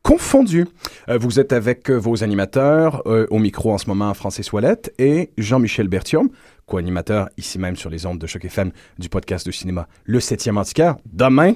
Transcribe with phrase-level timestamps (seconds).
[0.02, 0.66] confondus.
[1.08, 5.30] Euh, vous êtes avec euh, vos animateurs, au micro en ce moment Francis Ouellette et
[5.38, 6.28] Jean-Michel Bertium,
[6.66, 10.56] co-animateur ici même sur les ondes de Choc FM du podcast de cinéma Le 7e
[10.56, 11.54] Antiquaire, demain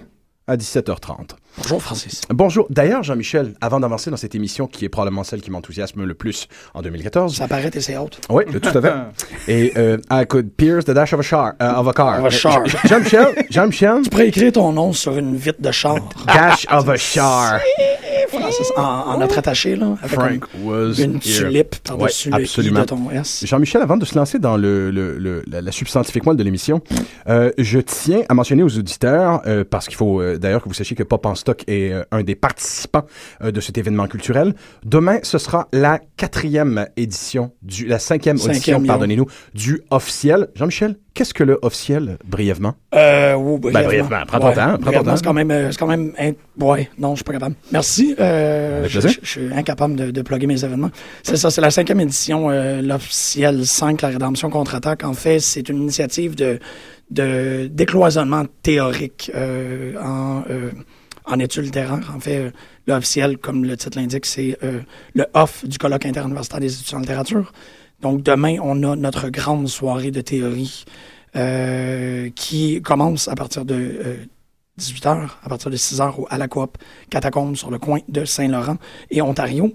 [0.48, 1.32] à 17h30.
[1.58, 2.22] Bonjour Francis.
[2.30, 2.66] Bonjour.
[2.70, 6.48] D'ailleurs, Jean-Michel, avant d'avancer dans cette émission qui est probablement celle qui m'enthousiasme le plus
[6.72, 7.36] en 2014.
[7.36, 8.20] Ça paraît et c'est haute.
[8.30, 8.92] Oui, tout à fait.
[9.48, 12.20] Et euh, I could pierce the dash of a, char, euh, of a car.
[12.20, 12.64] Of a char.
[12.86, 14.02] Jean-Michel, Jean-Michel?
[14.04, 15.96] Tu pourrais écrire ton nom sur une vitre de char.
[16.26, 17.60] Dash of a char.
[18.28, 22.70] Francis, en, en notre attaché, là, avec Frank un- was une tulipe par-dessus Ouais, le
[22.80, 23.44] de ton S.
[23.46, 26.80] Jean-Michel, avant de se lancer dans le, le- le- la, la substantifique moelle de l'émission,
[27.28, 30.74] euh, je tiens à mentionner aux auditeurs, euh, parce qu'il faut euh, d'ailleurs que vous
[30.74, 33.04] sachiez que Pop en Stock est un des participants
[33.42, 34.54] de cet événement culturel.
[34.84, 40.48] Demain, ce sera la quatrième édition, du, la cinquième, Cinquième, audition, pardonnez-nous, du officiel.
[40.54, 42.74] Jean-Michel, qu'est-ce que le officiel, brièvement?
[42.94, 43.86] Euh, oui, brièvement.
[43.88, 44.16] brièvement.
[44.26, 45.16] Prends ton temps, prends ton brièvement, temps.
[45.16, 46.32] C'est quand même, euh, c'est quand même, in-
[46.64, 47.54] ouais, non, je suis pas capable.
[47.72, 48.14] Merci.
[48.20, 50.90] Euh, je, je- je suis incapable de, de plugger mes événements.
[51.22, 55.04] C'est ça, c'est la cinquième édition, euh, l'officiel 5, la rédemption contre-attaque.
[55.04, 56.58] En fait, c'est une initiative de,
[57.10, 60.70] de décloisonnement théorique euh, en, euh,
[61.26, 62.12] en études littéraires.
[62.14, 62.50] En fait, euh,
[62.86, 64.80] l'officiel, comme le titre l'indique, c'est euh,
[65.14, 67.52] le off du colloque interuniversitaire des études en littérature.
[68.00, 70.84] Donc, demain, on a notre grande soirée de théorie
[71.36, 74.16] euh, qui commence à partir de euh,
[74.78, 76.78] 18h, à partir de 6h à la coop
[77.10, 78.76] Catacombe sur le coin de Saint-Laurent
[79.10, 79.74] et Ontario.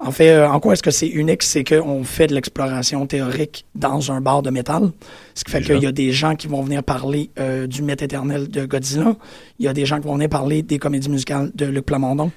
[0.00, 1.42] En fait, euh, en quoi est-ce que c'est unique?
[1.42, 4.90] C'est qu'on fait de l'exploration théorique dans un bar de métal.
[5.34, 8.02] Ce qui fait qu'il y a des gens qui vont venir parler euh, du mythe
[8.02, 9.16] éternel de Godzilla.
[9.58, 12.30] Il y a des gens qui vont venir parler des comédies musicales de Luc Plamondon.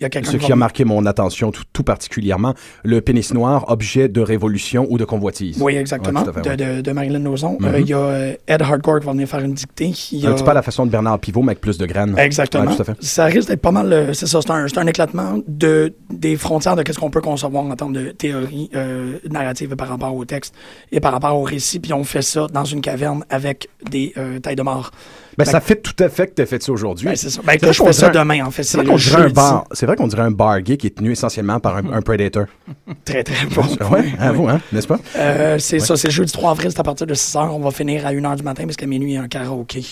[0.00, 2.54] Il y a quelqu'un Ce qui va a marqué mon attention tout, tout particulièrement,
[2.84, 5.60] le pénis noir, objet de révolution ou de convoitise.
[5.60, 6.76] Oui, exactement, Ouais, fait, de, ouais.
[6.76, 7.56] de, de Marilyn Lozon.
[7.60, 7.66] Mhm.
[7.68, 9.92] Euh, il y a euh, Ed Hardcore qui va venir faire une dictée.
[10.12, 11.86] Il Un a- petit peu à la façon de Bernard Pivot, mais avec plus de
[11.86, 12.16] graines.
[12.18, 12.70] Exactement.
[12.70, 12.84] Ouais.
[13.00, 13.92] Ça risque d'être pas mal.
[13.92, 17.74] euh, C'est ça, c'est un, éclatement de, des frontières de qu'est-ce qu'on peut concevoir en
[17.74, 20.54] termes de théorie euh, narrative par rapport au texte
[20.92, 21.80] et par rapport au récit.
[21.80, 24.92] Puis on fait ça dans une caverne avec des euh, tailles de mort.
[25.38, 27.06] Ben, Fait ça fait tout à fait que tu as fait ça aujourd'hui.
[27.06, 27.40] Ben, c'est ça.
[27.44, 28.64] Ben, que je fais ça demain, en fait.
[28.64, 29.64] C'est vrai qu'on dirait un bar.
[29.70, 32.46] C'est vrai qu'on dirait un bar gay qui est tenu essentiellement par un, un predator.
[33.04, 33.62] Très, très bon.
[33.62, 34.98] Ouais, Oui, à vous, hein, n'est-ce pas?
[35.16, 37.48] Euh, c'est ça, c'est le jeudi 3 avril, c'est à partir de 6 h.
[37.50, 39.28] On va finir à 1 h du matin parce qu'à minuit, il y a un
[39.28, 39.84] karaoké.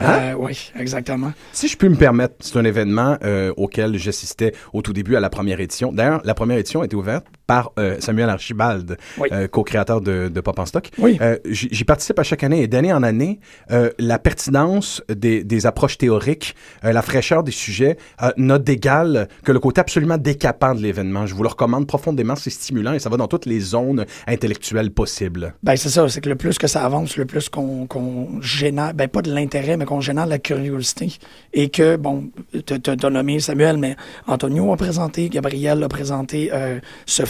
[0.00, 1.32] Euh, oui, exactement.
[1.52, 5.20] Si je peux me permettre, c'est un événement euh, auquel j'assistais au tout début à
[5.20, 5.92] la première édition.
[5.92, 9.28] D'ailleurs, la première édition a été ouverte par euh, Samuel Archibald, Oui.
[9.32, 10.90] euh, co-créateur de, de Pop en Stock.
[10.98, 11.18] Oui.
[11.20, 13.40] Euh, J'y participe à chaque année et d'année en année,
[13.98, 17.96] la pertinence des, des approches théoriques, la fraîcheur des sujets
[18.36, 21.26] n'a d'égal que le côté absolument décapant de l'événement.
[21.26, 24.90] Je vous le recommande profondément, c'est stimulant et ça va dans toutes les zones intellectuelles
[24.90, 25.54] possibles.
[25.62, 29.08] Ben, c'est ça, c'est que le plus que ça avance, le plus qu'on génère, ben,
[29.08, 31.12] pas de l'intérêt, mais qu'on génère de la curiosité.
[31.52, 32.30] Et que, bon,
[32.66, 33.96] t'as t'as nommé Samuel, mais
[34.26, 36.78] Antonio a présenté, Gabriel a présenté, euh,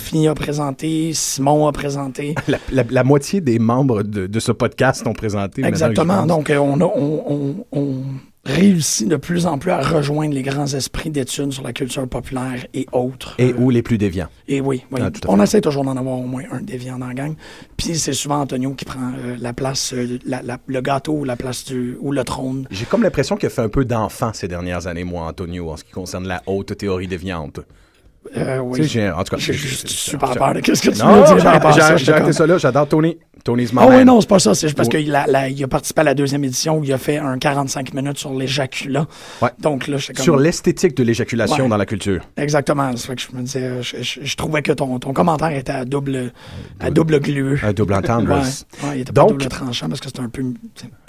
[0.02, 2.34] Sophie a présenté, Simon a présenté.
[2.48, 5.64] La, la- la moitié des membres de, de ce podcast ont présenté.
[5.64, 6.26] Exactement.
[6.26, 8.02] Donc, euh, on, a, on, on, on
[8.44, 12.66] réussit de plus en plus à rejoindre les grands esprits d'études sur la culture populaire
[12.74, 13.34] et autres.
[13.38, 14.26] Et ou les plus déviants.
[14.48, 15.00] et oui, oui.
[15.04, 17.34] Ah, on essaie toujours d'en avoir au moins un déviant dans la gang.
[17.76, 21.24] Puis c'est souvent Antonio qui prend euh, la place, euh, la- la- le gâteau ou
[21.24, 22.66] la place du ou le trône.
[22.72, 25.76] J'ai comme l'impression qu'il a fait un peu d'enfant ces dernières années, moi, Antonio, en
[25.76, 27.60] ce qui concerne la haute théorie déviante.
[28.36, 28.84] Euh, oui.
[28.84, 31.46] j'ai, en tout cas, J'ai super peur de qu'est-ce que tu Non, veux dire j'ai
[32.12, 32.58] à arrêté ça là.
[32.58, 33.18] J'adore Tony.
[33.44, 34.06] Tony's Ah oui, man.
[34.06, 34.54] non, c'est pas ça.
[34.54, 36.98] C'est parce qu'il a, la- il a participé à la deuxième édition où il a
[36.98, 39.06] fait un 45 minutes sur l'éjaculat.
[39.42, 39.48] Ouais.
[39.58, 40.22] Donc là, comme...
[40.22, 41.68] Sur l'esthétique de l'éjaculation Ouais.
[41.68, 42.20] dans la culture.
[42.36, 42.96] Exactement.
[42.96, 45.84] Fait que je me disais, je, je- je trouvais que ton, ton commentaire était à
[45.84, 46.32] double,
[46.78, 47.58] à double glueux.
[47.64, 48.28] Un double entendre.
[48.30, 50.44] Ouais, ouais, il était pas Donc- double tranchant parce que c'était un peu...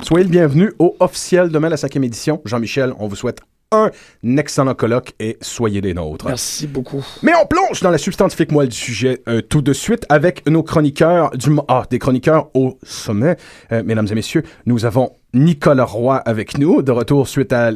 [0.01, 2.41] Soyez le bienvenu au officiel demain, la cinquième édition.
[2.45, 3.41] Jean-Michel, on vous souhaite
[3.73, 3.91] un
[4.37, 6.25] excellent colloque et soyez des nôtres.
[6.27, 7.03] Merci beaucoup.
[7.21, 10.63] Mais on plonge dans la substantifique moelle du sujet euh, tout de suite avec nos
[10.63, 13.37] chroniqueurs du ah, des chroniqueurs au sommet.
[13.71, 17.71] Euh, mesdames et messieurs, nous avons Nicolas Roy avec nous, de retour suite à, à-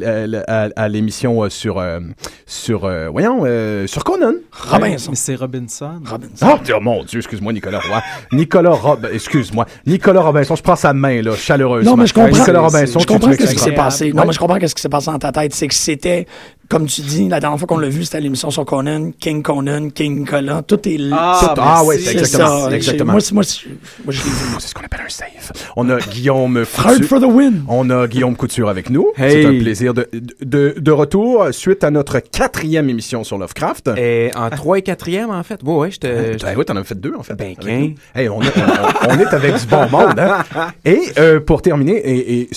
[0.46, 1.98] à- à l'émission euh, sur, euh,
[2.46, 4.34] sur euh, voyons, euh, sur Conan.
[4.52, 5.10] Robinson.
[5.10, 6.00] Mais c'est Robinson.
[6.04, 6.46] Robinson.
[6.54, 8.00] Oh, Dieu, mon Dieu, excuse-moi, Nicolas Roy.
[8.32, 9.66] Nicolas Rob, excuse-moi.
[9.86, 11.90] Nicolas Robinson, je prends sa main, là, chaleureusement.
[11.92, 12.30] Non, mais je comprends.
[12.38, 14.12] Nicolas Robinson, Je tu- comprends ce qui s'est passé.
[14.12, 14.26] Non, Ouais.
[14.28, 15.52] mais je comprends ce qui s'est passé dans ta tête.
[15.54, 16.26] C'est que c'était,
[16.68, 19.42] comme tu dis, la dernière fois qu'on l'a vu, c'était à l'émission sur Conan, King
[19.42, 20.62] Conan, King Nicolas.
[20.62, 21.16] Tout est là.
[21.18, 22.04] Ah, Tout- ah, ouais, merci.
[22.12, 22.64] c'est exactement.
[22.68, 22.76] ça.
[22.76, 23.12] exactement.
[23.12, 23.42] Moi, c'est- moi,
[24.04, 24.20] moi, je.
[24.58, 25.52] C'est ce qu'on appelle un save.
[25.76, 27.08] On a Guillaume Hard Couture.
[27.08, 27.64] for the win.
[27.68, 29.06] On a Guillaume Couture avec nous.
[29.16, 29.30] Hey.
[29.42, 30.08] C'est un plaisir de,
[30.42, 33.90] de, de retour suite à notre quatrième émission sur Lovecraft.
[33.96, 35.62] Et en 3 et 4e, en fait.
[35.62, 36.36] Ouais, ouais, j'étais.
[36.42, 37.34] Ben oui, t'en as fait deux, en fait.
[37.34, 37.94] Ben, nous.
[38.14, 40.44] Hey, on, est, on- on est avec du bon monde, hein?
[40.84, 42.48] Et euh, pour terminer, et,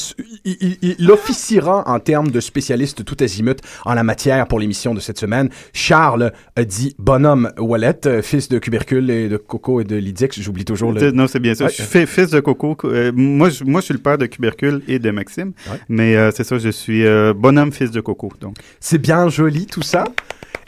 [0.44, 4.94] il, il- il officiera en termes de spécialiste tout azimut en la matière pour l'émission
[4.94, 5.50] de cette semaine.
[5.74, 10.40] Charles a dit bonhomme Wallet, euh, fils de Cubercule et de Coco et de Lydix.
[10.40, 11.12] J'oublie toujours le...
[11.12, 11.66] Non, c'est bien ça.
[11.66, 11.70] Ouais.
[11.70, 12.78] Je suis fi- fils de Coco.
[12.86, 15.54] Euh, moi, je, moi, je suis le père de Cubercule et de Maxime.
[15.70, 15.78] Ouais.
[15.90, 18.32] Mais euh, c'est ça, je suis euh, bonhomme fils de Coco.
[18.40, 20.04] Donc, C'est bien joli tout ça.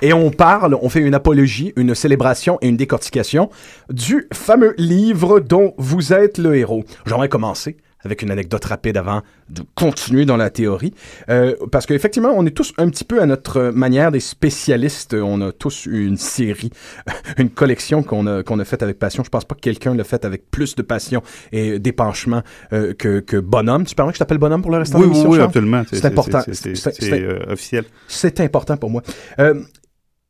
[0.01, 3.49] Et on parle, on fait une apologie, une célébration et une décortication
[3.89, 6.83] du fameux livre dont vous êtes le héros.
[7.05, 10.93] J'aimerais commencer avec une anecdote rapide avant de continuer dans la théorie.
[11.29, 15.13] Euh, parce qu'effectivement, on est tous un petit peu à notre manière des spécialistes.
[15.13, 16.71] On a tous une série,
[17.37, 19.23] une collection qu'on a, qu'on a faite avec passion.
[19.23, 21.21] Je pense pas que quelqu'un l'a faite avec plus de passion
[21.51, 22.41] et d'épanchement
[22.73, 23.85] euh, que, que Bonhomme.
[23.85, 25.49] Tu permets que je t'appelle Bonhomme pour le restant oui, de oui, l'émission, oui, Charles?
[25.49, 25.83] absolument.
[25.91, 26.41] C'est important.
[26.51, 27.85] C'est euh, officiel.
[28.07, 29.01] C'est important pour moi.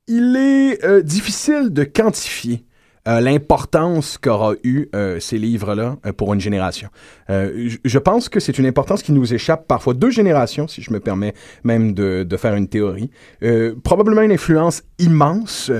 [0.07, 2.65] Il est difficile de quantifier
[3.07, 6.89] euh, l'importance qu'aura eu euh, ces livres-là euh, pour une génération.
[7.29, 10.91] Euh, je- pense que c'est une importance qui nous échappe parfois deux générations, si je
[10.91, 11.33] me permets
[11.63, 13.09] même de, de faire une théorie.
[13.43, 15.71] Euh, probablement une influence immense.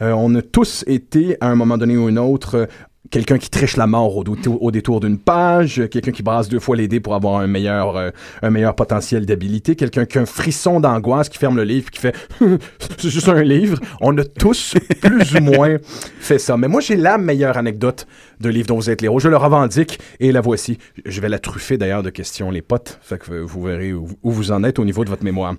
[0.00, 2.68] On a tous été, à un moment donné ou un autre,
[3.10, 6.58] quelqu'un qui triche la mort au, détour- au détour d'une page, quelqu'un qui brasse deux
[6.58, 8.10] fois les dés pour avoir un meilleur, euh,
[8.42, 12.00] un meilleur potentiel d'habilité, quelqu'un qui a un frisson d'angoisse, qui ferme le livre, qui
[12.00, 12.14] fait
[12.98, 13.78] c'est juste un livre.
[14.00, 15.76] On a tous plus ou moins
[16.18, 16.56] fait ça.
[16.56, 18.06] Mais moi, j'ai la meilleure anecdote
[18.40, 19.20] de livre dont vous êtes l'héros.
[19.20, 20.78] Je le revendique et la voici.
[21.04, 22.98] Je vais la truffer d'ailleurs de questions, les potes.
[23.02, 25.54] Fait que vous verrez où, où vous en êtes au niveau de votre mémoire.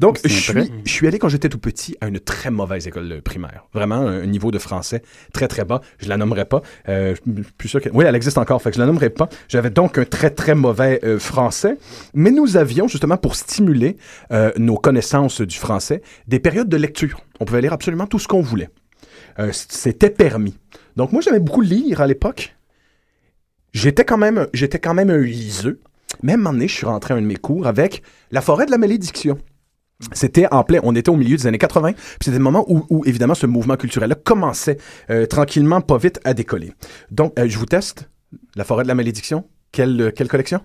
[0.00, 3.20] Donc, je suis, je suis allé quand j'étais tout petit à une très mauvaise école
[3.22, 3.64] primaire.
[3.72, 5.80] Vraiment, un niveau de français très très bas.
[5.98, 6.62] Je la nommerai pas.
[6.88, 7.14] Euh.
[7.92, 9.28] Oui, elle existe encore, fait la nommerai pas.
[9.48, 11.78] J'avais donc un très très mauvais euh, français.
[12.14, 13.96] Mais nous avions, justement, pour stimuler
[14.32, 17.20] euh, nos connaissances du français, des périodes de lecture.
[17.40, 18.70] On pouvait lire absolument tout ce qu'on voulait.
[19.52, 20.56] C'était permis.
[20.96, 22.56] Donc moi, j'aimais beaucoup lire à l'époque.
[23.74, 25.80] J'étais quand même, j'étais quand même un liseux.
[26.22, 28.70] Même un moment je suis rentré à un de mes cours avec La forêt de
[28.70, 29.38] la malédiction.
[30.12, 33.04] C'était en plein, on était au milieu des années 80, puis c'était le moment où,
[33.06, 34.76] évidemment ce mouvement culturel-là commençait
[35.10, 36.72] euh, tranquillement, pas vite, à décoller.
[37.10, 38.10] Donc, euh, je vous teste,
[38.56, 40.60] La forêt de la malédiction, quelle, euh, quelle collection?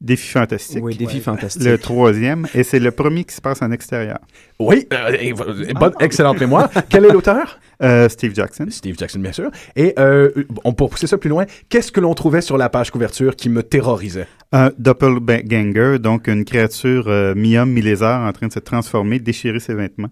[0.00, 0.78] Défi fantastique.
[0.84, 1.64] Oui, défi fantastique.
[1.64, 4.18] Le troisième, et c'est le premier qui se passe en extérieur.
[4.60, 6.70] Oui, euh, et- et- bonne, excellente mémoire.
[6.88, 7.58] Quel est l'auteur?
[7.82, 8.66] Euh, Steve Jackson.
[8.70, 9.50] Steve Jackson, bien sûr.
[9.74, 10.30] Et euh,
[10.62, 13.48] on pour pousser ça plus loin, qu'est-ce que l'on trouvait sur la page couverture qui
[13.48, 14.28] me terrorisait?
[14.52, 19.74] Un doppelganger, donc une créature euh, mi-homme, mi-lézard en train de se transformer, déchirer ses
[19.74, 20.10] vêtements.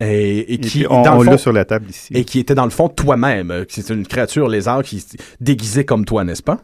[0.00, 2.12] Et, et Et qui, puis, on, dans on le l'a fond, sur la table ici.
[2.14, 3.64] et qui était dans le fond toi-même.
[3.68, 5.02] C'est une créature lézard qui
[5.40, 6.60] déguisée comme toi, n'est-ce pas?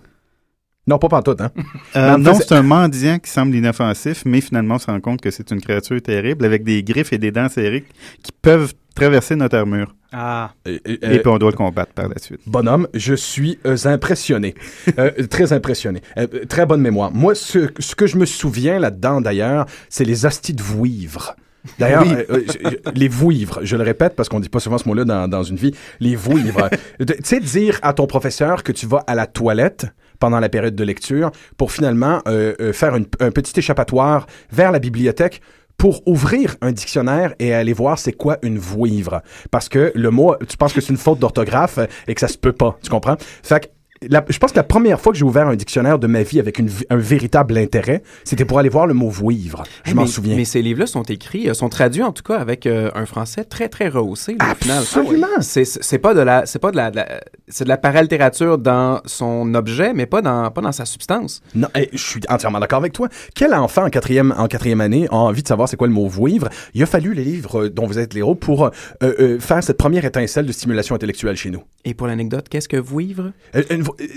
[0.87, 1.51] Non, pas pantoute, hein?
[1.97, 5.31] Euh, non, c'est un mendiant qui semble inoffensif, mais finalement, on se rend compte que
[5.31, 7.85] c'est une créature terrible avec des griffes et des dents serrées
[8.23, 9.95] qui peuvent traverser notre armure.
[10.13, 10.53] Ah.
[10.69, 12.41] Euh, euh, et puis, on doit le combattre par la suite.
[12.47, 14.55] Bonhomme, je suis euh, impressionné.
[14.99, 16.01] Euh, très impressionné.
[16.17, 17.13] Euh, très bonne mémoire.
[17.13, 21.35] Moi, ce, ce que je me souviens là-dedans, d'ailleurs, c'est les hosties de vouivres.
[21.79, 22.15] D'ailleurs, Oui.
[22.31, 25.29] euh, euh, les vouivres, je le répète parce qu'on dit pas souvent ce mot-là dans,
[25.29, 26.71] dans une vie, les vouivres.
[27.01, 29.87] Tu sais, dire à ton professeur que tu vas à la toilette
[30.21, 34.71] pendant la période de lecture pour finalement euh, euh, faire une- un petit échappatoire vers
[34.71, 35.41] la bibliothèque
[35.77, 39.23] pour ouvrir un dictionnaire et aller voir c'est quoi une vouivre.
[39.51, 42.37] Parce que le mot, tu penses que c'est une faute d'orthographe et que ça se
[42.39, 42.79] peut pas.
[42.83, 43.17] Tu comprends?
[43.43, 43.67] Fait que
[44.09, 46.39] la- je pense que la première fois que j'ai ouvert un dictionnaire de ma vie
[46.41, 49.63] avec une un véritable intérêt, c'était pour aller voir le mot vouivre.
[49.85, 50.37] Je m'en souviens.
[50.37, 53.45] Mais ces livres-là sont écrits, euh, sont traduits en tout cas avec euh, un français
[53.45, 54.79] très très rehaussé là, au final.
[54.79, 55.27] Absolument.
[55.41, 58.59] C'est c'est pas de la c'est pas de la, de la- c'est de la paralittérature
[58.59, 61.43] dans son objet mais pas dans pas dans sa substance.
[61.55, 63.09] Non, eh, je suis entièrement d'accord avec toi.
[63.35, 66.07] Quel enfant en quatrième, en quatrième année a envie de savoir c'est quoi le mot
[66.07, 66.49] vouivre?
[66.75, 68.71] Il a fallu les livres euh, dont vous êtes l'héros pour euh,
[69.03, 71.63] euh, faire cette première étincelle de stimulation intellectuelle chez nous.
[71.85, 73.33] Et pour l'anecdote, qu'est-ce que vouivre?
[73.55, 73.63] Euh,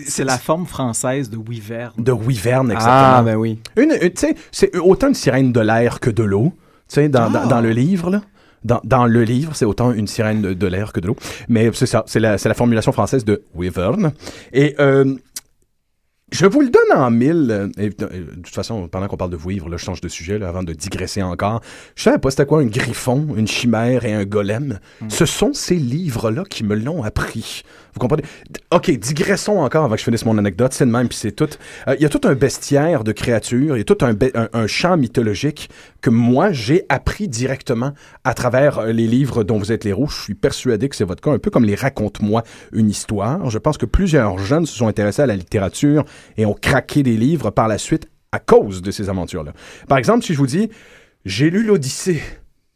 [0.08, 1.94] C'est la forme française de Wyvern.
[1.98, 2.94] de wyvern, exactement.
[3.18, 3.60] Ah ben oui.
[3.78, 6.54] Une, une- tu sais, c'est autant une sirène de l'air que de l'eau.
[6.90, 8.22] Tu sais, dans, dans, dans le livre, là.
[8.64, 11.16] Dans, dans le livre, c'est autant une sirène de, de l'air que de l'eau.
[11.50, 14.14] Mais c'est ça, c'est la, formulation française de Wyvern.
[14.54, 15.16] Et euh,
[16.32, 17.48] je vous le donne en mille.
[17.52, 20.08] euh, et, euh, de toute façon, pendant qu'on parle de vouivre, là, je change de
[20.08, 21.62] sujet là, avant de digresser encore.
[21.96, 24.80] Je savais pas c'était quoi un griffon, une chimère et un golem.
[25.10, 27.62] Ce sont ces livres-là qui me l'ont appris.
[27.94, 28.24] Vous comprenez?
[28.72, 30.74] OK, digressons encore avant que je finisse mon anecdote.
[30.74, 31.50] C'est le même, puis c'est tout.
[31.88, 34.32] Euh, Il y a tout un bestiaire de créatures, il y a tout un, be-
[34.34, 35.70] un, un champ mythologique
[36.04, 37.94] que moi, j'ai appris directement
[38.26, 40.08] à travers euh, les livres dont vous êtes les héros.
[40.08, 42.44] Je suis persuadé que c'est votre cas, un peu comme les Raconte-moi
[42.74, 43.50] une histoire.
[43.50, 46.04] Je pense que plusieurs jeunes se sont intéressés à la littérature
[46.38, 49.54] et ont craqué des livres par la suite à cause de ces aventures-là.
[49.88, 50.70] Par exemple, si je vous dis,
[51.24, 52.22] j'ai lu l'Odyssée.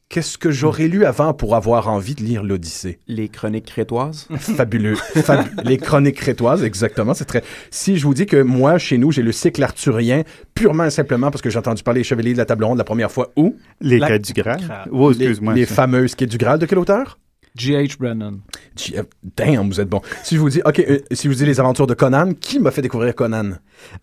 [0.09, 2.99] Qu'est-ce que j'aurais lu avant pour avoir envie de lire l'Odyssée?
[3.09, 4.27] Les chroniques crétoises.
[4.39, 4.95] Fabuleux.
[4.95, 7.13] Fab- les chroniques crétoises, exactement.
[7.13, 7.43] C'est très.
[7.71, 10.23] Si je vous dis que moi, chez nous, j'ai le cycle arthurien
[10.55, 12.85] purement et simplement parce que j'ai entendu parler des Chevaliers de la Table Ronde la
[12.85, 13.57] première fois où?
[13.81, 14.61] Les La- quêtes du Graal.
[14.91, 15.53] Oh, les, excuse-moi.
[15.53, 17.19] les fameuses quêtes du Graal de quel auteur?
[17.57, 17.97] G.H.
[17.99, 18.39] Brennan.
[18.75, 19.03] J- euh,
[19.35, 20.01] Damn, vous êtes bon.
[20.23, 22.59] Si je vous dis, ok, euh, si je vous dis les aventures de Conan, qui
[22.59, 23.53] m'a fait découvrir Conan?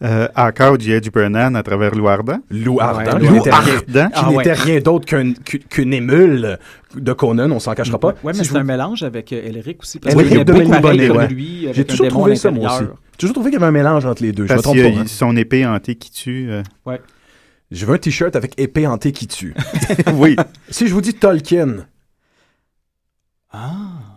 [0.02, 1.11] Euh, encore J.H.
[1.11, 1.94] Brennan à travers.
[1.94, 4.08] Lou Ardent, Ouais, qui Lou n'était rien, Ardent.
[4.08, 4.37] qui Ah ouais.
[4.38, 6.58] n'était rien d'autre qu'un- qu'une qu'une émule
[6.96, 8.08] de Conan, on s'en cachera pas.
[8.08, 10.00] Ouais, mais Si je c'est vous- un mélange avec euh, Elric aussi.
[10.04, 11.28] Oui, qu'il Elric est de beaucoup pareil comme ouais.
[11.28, 12.84] lui, J'ai toujours trouvé ça, moi aussi.
[12.84, 14.44] J'ai toujours trouvé qu'il y avait un mélange entre les deux.
[14.46, 14.99] Je me Parce trompe qu'il y a pas.
[15.00, 15.04] hein.
[15.06, 16.49] son épée hantée qui tue.
[16.50, 16.62] euh.
[17.70, 19.54] Je veux un t-shirt avec épée hantée qui tue.
[20.14, 20.37] oui.
[20.70, 21.87] si je vous dis Tolkien,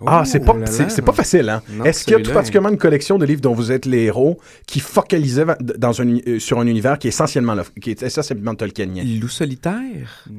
[0.05, 1.61] Ah, c'est pas, Oh c'est, pas facile, hein?
[1.83, 4.39] Est-ce qu'il y a tout particulièrement une collection de livres dont vous êtes les héros
[4.67, 8.03] qui focalisait va- dans un, euh, sur un univers qui est essentiellement, le- qui est
[8.03, 9.03] essentiellement tolkienien?
[9.19, 10.25] Loup solitaire?
[10.29, 10.35] Et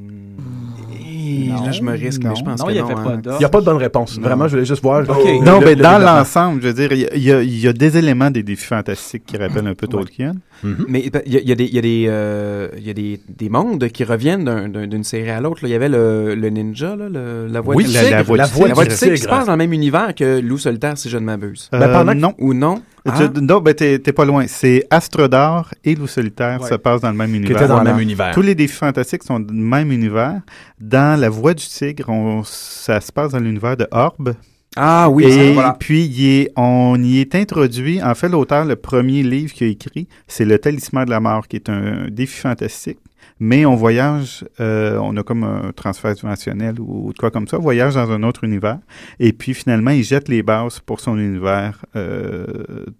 [1.48, 2.30] Non, là, je me risque, non.
[2.30, 2.90] mais je pense Non, que il n'y non.
[2.96, 3.20] hein.
[3.22, 4.18] pas Il n'y a pas de bonne réponse.
[4.18, 5.02] Vraiment, je voulais juste voir.
[5.04, 7.96] Non, le- mais le dans l'ensemble, je veux dire, il y a- il y, des
[7.96, 10.34] éléments des défis fantastiques qui rappellent un peu Tolkien.
[10.62, 10.86] Mhm.
[10.88, 12.86] Mais ben, il y, a- il y a des, il y a des, euh, il
[12.86, 15.60] y a des, des mondes qui reviennent d'un- d'un- d'une série à l'autre.
[15.62, 18.10] Il y avait le, le ninja, là, le- la voix Oui, du la- tigre.
[18.16, 19.58] la voix la du voix La voix du du tigre qui se passe dans le
[19.58, 21.68] même univers que Loup solitaire, si je ne m'abuse.
[21.72, 22.34] Ben, pendant que- non.
[22.38, 22.82] Ou non?
[23.16, 23.40] Je- Ah.
[23.40, 24.44] non, ben t'es t'es pas loin.
[24.46, 26.68] C'est Astre d'or et Loup solitaire Ouais.
[26.68, 27.68] se passent dans le même univers.
[27.68, 28.32] dans le même univers.
[28.34, 30.40] Tous les défis fantastiques sont dans le même univers.
[30.80, 34.34] Dans La Voix du Tigre, on- ça se passe dans l'univers de Orbe.
[34.76, 35.74] Ah oui, et voilà.
[35.78, 38.00] puis, est- on y est introduit.
[38.02, 41.48] En fait, l'auteur, le premier livre qu'il a écrit, c'est Le Talisman de la Mort,
[41.48, 42.98] qui est un défi fantastique.
[43.40, 47.58] Mais on voyage, euh, on a comme un transfert dimensionnel ou de quoi comme ça,
[47.58, 48.78] on voyage dans un autre univers.
[49.20, 52.46] Et puis finalement, il jette les bases pour son univers euh,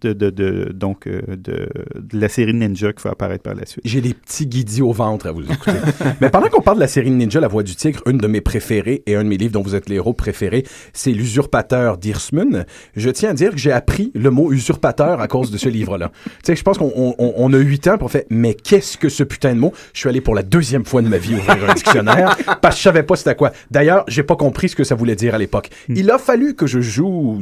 [0.00, 1.68] de, de, de- donc, euh, de,
[2.12, 3.83] la série Ninja qui va apparaître par la suite.
[3.85, 5.73] J'ai des petits guidis au ventre à vous écouter.
[6.21, 8.40] Mais pendant qu'on parle de la série Ninja, La Voix du Tigre, une de mes
[8.40, 12.64] préférées et un de mes livres dont vous êtes les héros préférés, c'est L'usurpateur d'Irsmun.
[12.97, 16.12] Je tiens à dire que j'ai appris le mot usurpateur à cause de ce livre-là.
[16.25, 18.97] Tu sais, je pense qu'on on, on- on a huit ans pour faire, mais qu'est-ce
[18.97, 19.73] que ce putain de mot?
[19.92, 22.80] Je suis allé pour la deuxième fois de ma vie ouvrir un dictionnaire parce que
[22.80, 23.50] je savais pas c'était quoi.
[23.70, 25.70] D'ailleurs, j'ai pas compris ce que ça voulait dire à l'époque.
[25.88, 27.40] Il a fallu que je joue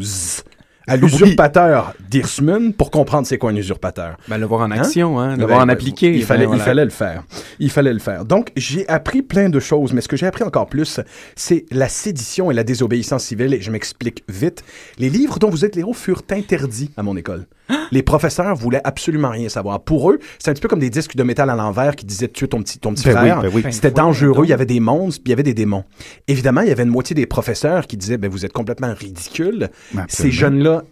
[0.86, 4.16] à l'usurpateur d'Irsmun pour comprendre c'est quoi un usurpateur.
[4.28, 4.80] Ben, le voir en Hein?
[4.80, 6.14] action, hein, le Ouais, voir en ouais, appliquer.
[6.14, 6.62] Il fallait, ben, voilà.
[6.62, 7.22] il fallait le faire.
[7.58, 8.24] Il fallait le faire.
[8.24, 11.00] Donc, j'ai appris plein de choses, mais ce que j'ai appris encore plus,
[11.34, 13.54] c'est la sédition et la désobéissance civile.
[13.54, 14.62] Et je m'explique vite.
[14.98, 17.46] Les livres dont vous êtes les héros furent interdits à mon école.
[17.90, 19.80] Les professeurs voulaient absolument rien savoir.
[19.80, 22.28] Pour eux, c'est un petit peu comme des disques de métal à l'envers qui disaient
[22.28, 23.42] tuer ton petit, ton petit Ben oui, frère.
[23.42, 23.64] ben oui.
[23.70, 24.44] C'était Ben, dangereux.
[24.44, 25.82] Il y avait des monstres, puis il y avait des démons.
[26.28, 29.68] Évidemment, il y avait une moitié des professeurs qui disaient, ben, vous êtes complètement ridicule.
[29.92, 30.36] Ces Absolument.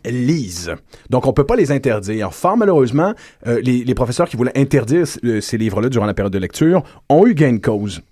[0.05, 0.75] Lisent.
[1.11, 2.33] Donc, on peut pas les interdire.
[2.33, 3.15] Fort malheureusement,
[3.47, 7.27] euh, les, professeurs qui voulaient interdire euh, ces livres-là durant la période de lecture ont
[7.27, 8.03] eu gain de cause.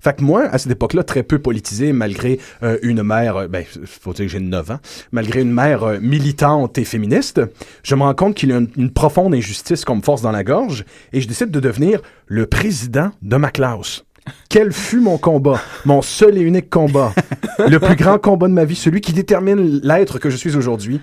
[0.00, 3.64] Fait que moi, à cette époque-là, très peu politisé, malgré euh, une mère, euh, ben,
[3.84, 4.78] faut dire que j'ai 9 ans,
[5.10, 7.40] malgré une mère militante et féministe,
[7.82, 10.32] je me rends compte qu'il y a une, une profonde injustice qu'on me force dans
[10.32, 14.04] la gorge et je décide de devenir le président de ma classe.
[14.48, 17.12] Quel fut mon combat, mon seul et unique combat,
[17.58, 21.00] le plus grand combat de ma vie, celui qui détermine l'être que je suis aujourd'hui,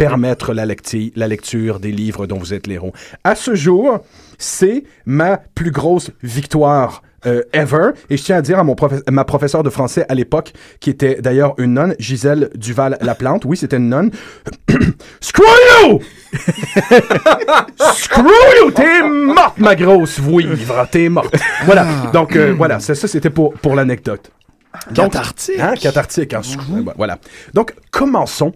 [0.00, 2.92] permettre la, lecture des livres dont vous êtes l'héros.
[3.22, 4.00] À ce jour,
[4.38, 7.90] c'est ma plus grosse victoire euh, ever.
[8.10, 10.90] Et je tiens à dire à mon profe- ma professeure de français à l'époque, qui
[10.90, 13.44] était d'ailleurs une nonne, Gisèle Duval-Laplante.
[13.44, 14.10] Oui, c'était une nonne.
[15.20, 15.42] Screw
[15.82, 16.00] you!
[17.94, 18.28] Screw
[18.62, 18.70] you!
[18.72, 20.86] T'es morte, ma grosse vouivre.
[20.90, 21.34] T'es morte.
[21.64, 21.86] Voilà.
[22.12, 22.80] Donc, euh, voilà.
[22.80, 24.30] Ça, ça c'était pour, pour l'anecdote.
[24.92, 25.60] Donc- Cathartique.
[25.60, 26.34] Hein, cathartique.
[26.34, 27.18] hein, screw- Voilà.
[27.54, 28.52] Donc, commençons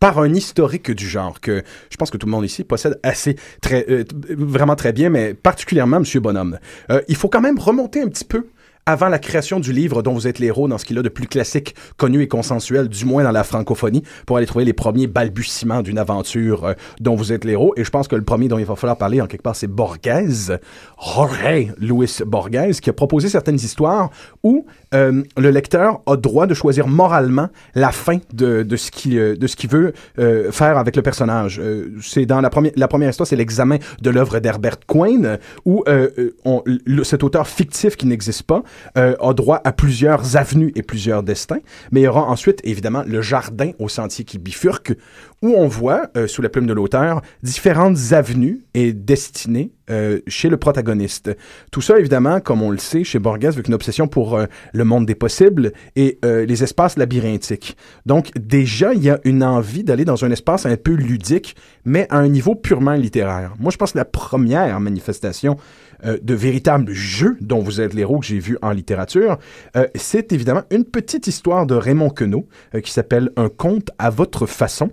[0.00, 3.36] par un historique du genre que je pense que tout le monde ici possède assez
[3.60, 4.04] très euh,
[4.36, 6.58] vraiment très bien mais particulièrement monsieur Bonhomme.
[6.90, 8.46] Euh, il faut quand même remonter un petit peu
[8.86, 11.26] avant la création du livre dont vous êtes l'héros dans ce qu'il a de plus
[11.26, 15.82] classique, connu et consensuel, du moins dans la francophonie, pour aller trouver les premiers balbutiements
[15.82, 17.72] d'une aventure euh, dont vous êtes l'héros.
[17.76, 19.66] Et je pense que le premier dont il va falloir parler en quelque part, c'est
[19.68, 20.58] Borghese,
[20.98, 24.10] Jorge Luis Borghese, qui a proposé certaines histoires
[24.42, 29.18] où euh, le lecteur a droit de choisir moralement la fin de, de ce qu'il
[29.18, 31.58] euh, de ce qu'il veut euh, faire avec le personnage.
[31.60, 35.82] Euh, c'est dans la première la première histoire, c'est l'examen de l'œuvre d'Herbert Quine, où
[36.44, 38.62] on- le- cet auteur fictif qui n'existe pas
[38.96, 41.60] euh, a droit à plusieurs avenues et plusieurs destins,
[41.90, 44.92] mais il y aura ensuite évidemment le jardin au sentier qui bifurque,
[45.42, 50.48] où on voit euh, sous la plume de l'auteur différentes avenues et destinées euh, chez
[50.48, 51.36] le protagoniste.
[51.70, 54.38] Tout ça, évidemment, comme on le sait, chez Borges, avec une obsession pour
[54.72, 57.76] le monde des possibles et les espaces labyrinthiques.
[58.06, 62.06] Donc, déjà, il y a une envie d'aller dans un espace un peu ludique, mais
[62.10, 63.54] à un niveau purement littéraire.
[63.58, 65.56] Moi, je pense que la première manifestation
[66.04, 69.38] euh, de véritable jeu dont vous êtes l'héros que j'ai vu en littérature,
[69.76, 74.10] euh, c'est évidemment une petite histoire de Raymond Queneau euh, qui s'appelle Un conte à
[74.10, 74.90] votre façon,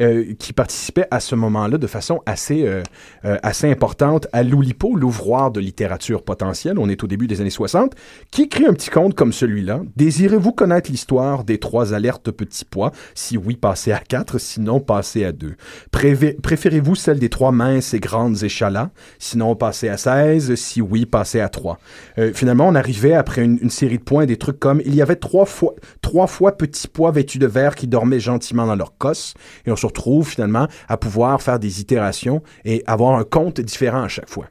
[0.00, 2.82] euh, qui participait à ce moment-là de façon assez, euh,
[3.24, 6.78] euh, assez importante à l'Oulipo, l'ouvroir de littérature potentielle.
[6.78, 7.94] On est au début des années 60,
[8.30, 9.82] qui écrit un petit conte comme celui-là.
[9.96, 12.92] Désirez-vous connaître l'histoire des trois alertes petits pois?
[13.14, 15.54] Si oui, passez à quatre, sinon passez à deux.
[15.90, 18.90] Préférez-vous celle des trois minces et grandes échalas?
[19.18, 20.54] Sinon, passez à 16.
[20.54, 21.78] Si oui, passez à 3.
[22.18, 25.02] Euh, finalement, on arrivait après une, une série de points, des trucs comme il y
[25.02, 28.96] avait trois fois, trois fois petits pois vêtus de verre qui dormaient gentiment dans leur
[28.98, 29.34] cosse.
[29.66, 34.02] Et on se retrouve finalement à pouvoir faire des itérations et avoir un compte différent
[34.02, 34.46] à chaque fois.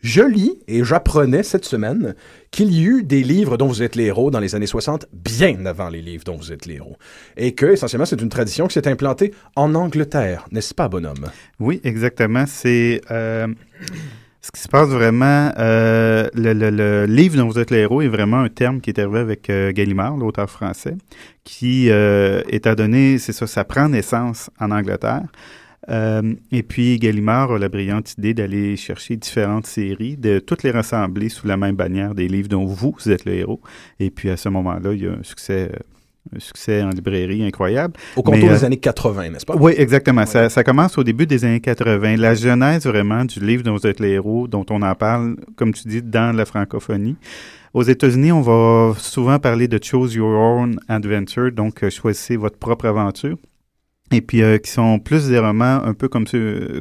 [0.00, 2.14] Je lis et j'apprenais cette semaine
[2.50, 5.64] qu'il y eut des livres dont vous êtes les héros dans les années 60, bien
[5.64, 6.98] avant les livres dont vous êtes les héros.
[7.38, 11.30] Et que, essentiellement, c'est une tradition qui s'est implantée en Angleterre, n'est-ce pas, bonhomme?
[11.58, 12.44] Oui, exactement.
[12.46, 13.46] C'est euh,
[14.44, 15.50] ce qui se passe vraiment.
[15.58, 18.90] euh, le, le- le livre dont vous êtes le héros est vraiment un terme qui
[18.90, 20.96] est arrivé avec euh, Gallimard, l'auteur français,
[21.44, 25.24] qui euh, est à donner, c'est ça, ça prend naissance en Angleterre.
[25.90, 30.70] Euh, et puis Gallimard a la brillante idée d'aller chercher différentes séries, de toutes les
[30.70, 33.60] rassembler sous la même bannière des livres dont vous, vous êtes le héros.
[34.00, 35.78] Et puis à ce moment-là, il y a un succès, euh,
[36.34, 37.94] un succès en librairie incroyable.
[38.16, 39.56] Au contour Mais, euh, des années 80, n'est-ce pas?
[39.56, 40.24] Oui, exactement.
[40.26, 42.16] Ça, ça commence au début des années 80.
[42.16, 45.72] La genèse vraiment du livre dont vous êtes les héros, dont on en parle, comme
[45.72, 47.16] tu dis, dans la francophonie.
[47.74, 52.56] Aux États-Unis, on va souvent parler de Choose Your Own Adventure, donc euh, choisissez votre
[52.56, 53.36] propre aventure.
[54.12, 56.26] Et puis, euh, qui sont plus des romans, un peu comme,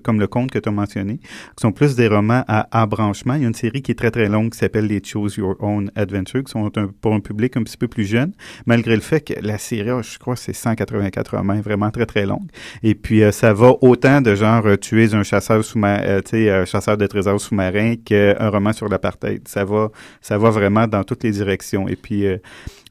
[0.03, 3.35] comme le conte que tu as mentionné, qui sont plus des romans à embranchement.
[3.35, 5.55] Il y a une série qui est très, très longue qui s'appelle les Choose Your
[5.63, 8.33] Own Adventure, qui sont un- pour un public un petit peu plus jeune,
[8.65, 12.49] malgré le fait que la série, je crois, c'est 184 romans, vraiment très, très longue.
[12.83, 16.61] Et puis, euh, ça va autant de genre, euh, tu es un chasseur sous-marin, euh,
[16.61, 19.47] un chasseur de trésors sous-marin qu'un roman sur l'apartheid.
[19.47, 19.89] Ça va,
[20.21, 21.87] ça va vraiment dans toutes les directions.
[21.87, 22.37] Et puis, euh,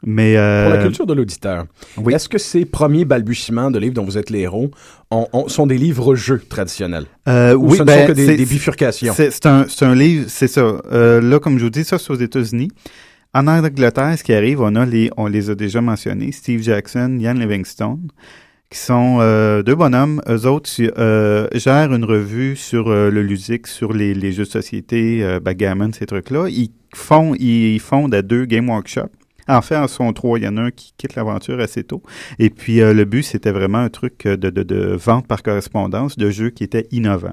[0.05, 0.37] mais...
[0.37, 1.65] euh, Pour la culture de l'auditeur,
[1.97, 2.15] oui.
[2.15, 4.71] est-ce que ces premiers balbutiements de livres dont vous êtes les héros
[5.11, 7.07] ont- ont- sont des livres-jeux traditionnels?
[7.29, 9.15] Euh, Ou oui, ce ne ben, sont que des, bifurcations?
[9.15, 10.61] C'est un, livre, c'est ça.
[10.93, 12.69] Euh, là, comme je vous dis, ça, c'est aux États-Unis.
[13.35, 17.17] En Angleterre, ce qui arrive, on, a les, on les a déjà mentionnés, Steve Jackson,
[17.19, 18.09] Ian Livingstone,
[18.71, 19.19] qui sont
[19.65, 20.21] deux bonhommes.
[20.29, 20.69] Eux autres
[21.57, 26.49] gèrent une revue sur le ludique, sur les, les jeux de société, backgammon, ces trucs-là.
[26.49, 29.09] Ils font, ils fondent à deux Game Workshop.
[29.48, 30.38] En fait, en sont trois.
[30.38, 32.02] Il y en a un qui quitte l'aventure assez tôt.
[32.38, 36.31] Et puis, euh, le but, c'était vraiment un truc euh, de, vente par correspondance de
[36.31, 37.33] jeux qui était innovant.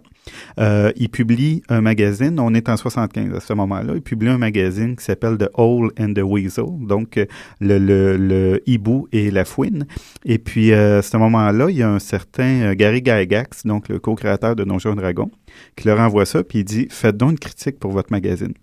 [0.60, 2.40] Euh, il publie un magazine.
[2.40, 3.94] On est en 75 à ce moment-là.
[3.96, 6.66] Il publie un magazine qui s'appelle The Hole and the Weasel.
[6.82, 7.20] Donc,
[7.60, 9.86] le, hibou et la fouine.
[10.26, 14.56] Et puis, à ce moment-là, il y a un certain Gary Gygax, donc le co-créateur
[14.56, 15.32] de Donjons et Dragons,
[15.76, 18.54] qui leur envoie ça, puis il dit «Faites donc une critique pour votre magazine.»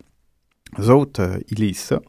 [0.78, 2.00] Les autres, ils lisent ça.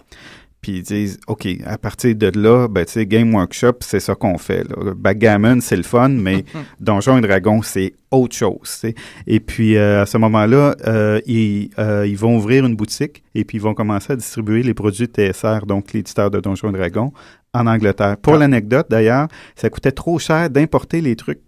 [0.68, 4.16] Puis ils disent, OK, à partir de là, ben, tu sais, Game Workshop, c'est ça
[4.16, 4.66] qu'on fait.
[4.68, 4.94] Là.
[4.98, 6.44] Backgammon, c'est le fun, mais
[6.82, 8.82] Donjons et Dragons, c'est autre chose.
[9.28, 13.46] Et puis, euh, à ce moment-là, euh, ils, euh, ils vont ouvrir une boutique et
[13.46, 17.14] puis ils vont commencer à distribuer les produits TSR, donc l'éditeur de Donjons et Dragons,
[17.54, 18.18] en Angleterre.
[18.18, 21.40] Pour l'anecdote, d'ailleurs, ça coûtait trop cher d'importer les trucs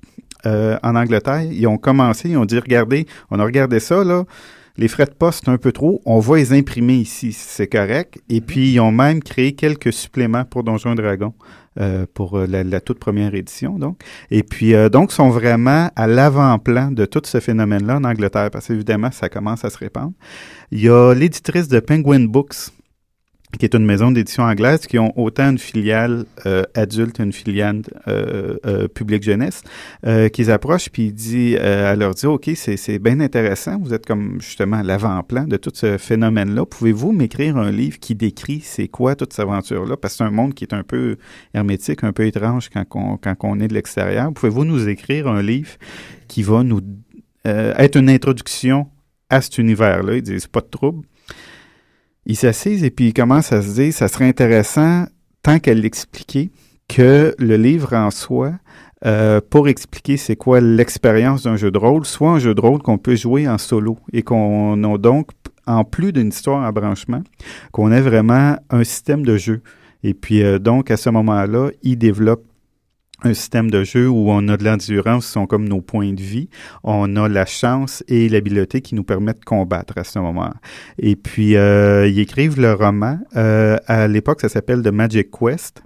[0.45, 1.41] en Angleterre.
[1.41, 4.23] Ils ont commencé, ils ont dit, regardez, on a regardé ça, là.
[4.79, 6.01] Les frais de poste, un peu trop.
[6.05, 8.17] On va les imprimer ici, c'est correct.
[8.29, 11.33] Et puis, ils ont même créé quelques suppléments pour Donjons et Dragons
[11.81, 13.99] euh, pour euh, la, la toute première édition, donc.
[14.31, 18.67] Et puis, euh, donc, sont vraiment à l'avant-plan de tout ce phénomène-là en Angleterre, parce
[18.67, 20.13] qu'évidemment, ça commence à se répandre.
[20.71, 22.71] Il y a l'éditrice de Penguin Books,
[23.57, 27.81] qui est une maison d'édition anglaise, qui ont autant une filiale euh, adulte une filiale
[28.07, 29.63] euh, euh, publique jeunesse,
[30.05, 33.79] euh, qu'ils approchent, puis il dit, euh, elle leur dit, OK, c'est, c'est bien intéressant,
[33.79, 36.65] vous êtes comme justement à l'avant-plan de tout ce phénomène-là.
[36.65, 39.97] Pouvez-vous m'écrire un livre qui décrit c'est quoi toute cette aventure-là?
[39.97, 41.17] Parce que c'est un monde qui est un peu
[41.55, 44.31] hermétique, un peu étrange quand on, quand on est de l'extérieur.
[44.31, 45.71] Pouvez-vous nous écrire un livre
[46.27, 46.81] qui va nous
[47.47, 48.87] euh, être une introduction
[49.31, 50.17] à cet univers-là?
[50.17, 51.05] Ils disent, pas de trouble
[52.29, 55.05] ils s'assisent et puis ils commencent à se dire ça serait intéressant,
[55.41, 56.51] tant qu'elle l'expliquait,
[56.87, 58.53] que le livre en soi,
[59.03, 62.83] euh, pour expliquer c'est quoi l'expérience d'un jeu de rôle, soit un jeu de rôle
[62.83, 65.31] qu'on peut jouer en solo et qu'on a donc,
[65.65, 67.23] en plus d'une histoire à branchement,
[67.71, 69.61] qu'on ait vraiment un système de jeu.
[70.03, 72.45] Et puis euh, donc, à ce moment-là, ils développent
[73.23, 76.21] un système de jeu où on a de l'endurance, ce sont comme nos points de
[76.21, 76.49] vie.
[76.83, 80.53] On a la chance et l'habileté qui nous permettent de combattre à ce moment.
[80.97, 83.19] Et puis, euh, ils écrivent le roman.
[83.35, 85.81] Euh, à l'époque, ça s'appelle The Magic Quest.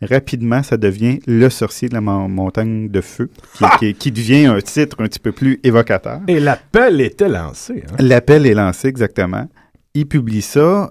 [0.00, 4.46] Rapidement, ça devient Le sorcier de la mon- montagne de feu, qui, qui- qui devient
[4.46, 6.20] un titre un petit peu plus évocateur.
[6.28, 7.82] Et l'appel était lancé.
[7.90, 7.96] hein?
[7.98, 9.48] L'appel est lancé, exactement.
[9.94, 10.90] Ils publient ça.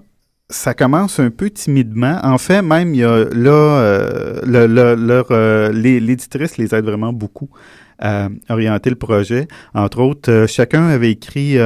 [0.50, 2.18] Ça commence un peu timidement.
[2.22, 6.86] En fait, même, il y a là, euh, le- le- leur, euh, l'éditrice les aide
[6.86, 7.50] vraiment beaucoup
[7.98, 9.46] à orienter le projet.
[9.74, 11.58] Entre autres, euh, chacun avait écrit...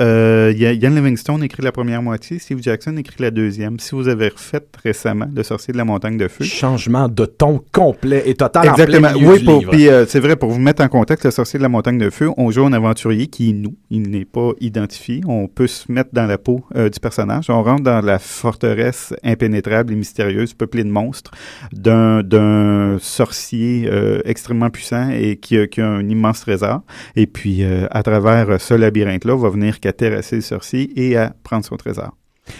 [0.00, 3.78] Euh, Yann Livingstone écrit la première moitié, Steve Jackson écrit la deuxième.
[3.78, 7.60] Si vous avez refait récemment Le sorcier de la montagne de feu, Changement de ton
[7.70, 9.08] complet et total en Exactement.
[9.08, 11.58] plein milieu Oui, pour- puis euh, c'est vrai, pour vous mettre en contexte, le sorcier
[11.58, 13.74] de la montagne de feu, on joue un aventurier qui est nous.
[13.90, 15.20] Il n'est pas identifié.
[15.26, 17.50] On peut se mettre dans la peau euh, du personnage.
[17.50, 21.32] On rentre dans la forteresse impénétrable et mystérieuse, peuplée de monstres,
[21.72, 26.80] d'un sorcier euh, extrêmement puissant et qui a, qui a un immense trésor.
[27.16, 31.76] Et puis, à travers ce labyrinthe-là, va venir terrasser le sorcier et à prendre son
[31.76, 32.16] trésor.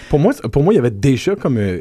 [0.09, 1.81] Pour moi, pour moi, il y avait déjà comme euh,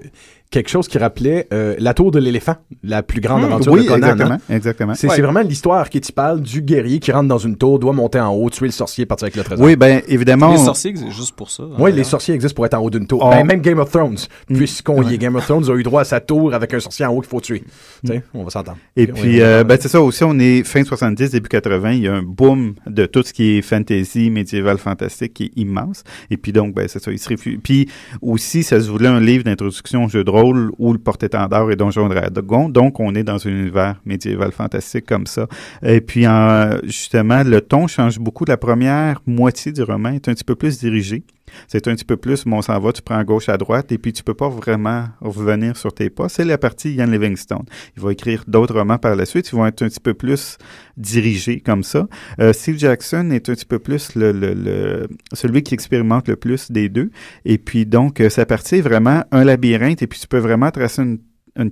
[0.51, 3.83] quelque chose qui rappelait euh, la tour de l'éléphant, la plus grande aventure Hmm, oui,
[3.83, 4.07] de Conan.
[4.07, 4.13] hein.
[4.15, 4.93] exactement, exactement.
[4.95, 8.19] C'est vraiment l'histoire qui t'y parle du guerrier qui rentre dans une tour, doit monter
[8.19, 9.63] en haut, tuer le sorcier, partir avec le trésor.
[9.63, 10.51] Oui, ben évidemment.
[10.51, 11.63] Les sorciers existent juste pour ça.
[11.77, 11.95] Oui, hein.
[11.95, 13.21] les sorciers existent pour être en haut d'une tour.
[13.23, 13.29] Oh.
[13.29, 14.17] Ben, même Game of Thrones,
[14.49, 14.55] Mm.
[14.57, 17.05] puisqu'on y est, Game of Thrones a eu droit à sa tour avec un sorcier
[17.05, 17.63] en haut qu'il faut tuer.
[18.03, 18.77] Tu sais, on va s'entendre.
[18.97, 19.67] Et Oui, puis, oui, euh, oui.
[19.67, 22.73] ben, c'est ça aussi, on est fin 70, début 80, il y a un boom
[22.88, 26.03] de tout ce qui est fantasy, médiéval, fantastique qui est immense.
[26.31, 27.57] Et puis donc, ben, c'est ça, il se réfugie.
[27.57, 27.88] Puis
[28.23, 31.75] aussi, ça se voulait un livre d'introduction au jeu de rôle où le porte-étendard est
[31.75, 32.69] Donjon Dragon.
[32.69, 35.47] Donc, on est dans un univers médiéval fantastique comme ça.
[35.84, 38.45] Et puis, en- justement, le ton change beaucoup.
[38.45, 41.23] La première moitié du roman est un petit peu plus dirigée.
[41.67, 43.91] C'est un petit peu plus, bon, on s'en va, tu prends à gauche, à droite,
[43.91, 46.29] et puis tu peux pas vraiment revenir sur tes pas.
[46.29, 47.65] C'est la partie Ian Livingstone.
[47.95, 49.49] Il va écrire d'autres romans par la suite.
[49.51, 50.57] Ils vont être un petit peu plus
[50.97, 52.07] dirigés comme ça.
[52.39, 56.89] Euh, Steve Jackson est un petit peu plus le, celui qui expérimente le plus des
[56.89, 57.12] deux.
[57.45, 60.71] Et puis donc, euh, sa partie est vraiment un labyrinthe, et puis tu peux vraiment
[60.71, 61.19] tracer une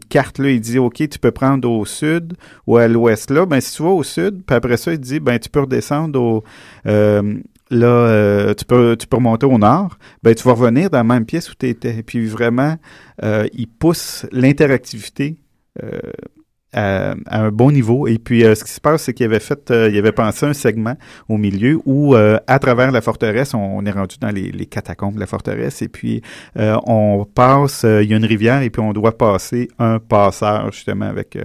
[0.09, 2.33] carte il dit OK, tu peux prendre au sud
[2.65, 5.19] ou à l'ouest là, ben si tu vas au sud, puis après ça il dit
[5.19, 6.43] ben tu peux redescendre au
[6.85, 7.35] euh,
[7.69, 11.03] là euh, tu peux tu peux remonter au nord, ben tu vas revenir dans la
[11.03, 12.03] même pièce où tu étais.
[12.03, 12.75] Puis vraiment
[13.23, 15.37] euh, il pousse l'interactivité
[15.83, 15.99] euh,
[16.73, 18.07] à, un bon niveau.
[18.07, 20.95] Et puis, ce qui se passe, c'est qu'il avait fait, il avait pensé un segment
[21.27, 25.25] au milieu où, à travers la forteresse, on, est rendu dans les, catacombes de la
[25.25, 26.21] forteresse, et puis
[26.55, 31.05] on passe, il y a une rivière, et puis on doit passer un passeur, justement,
[31.05, 31.37] avec...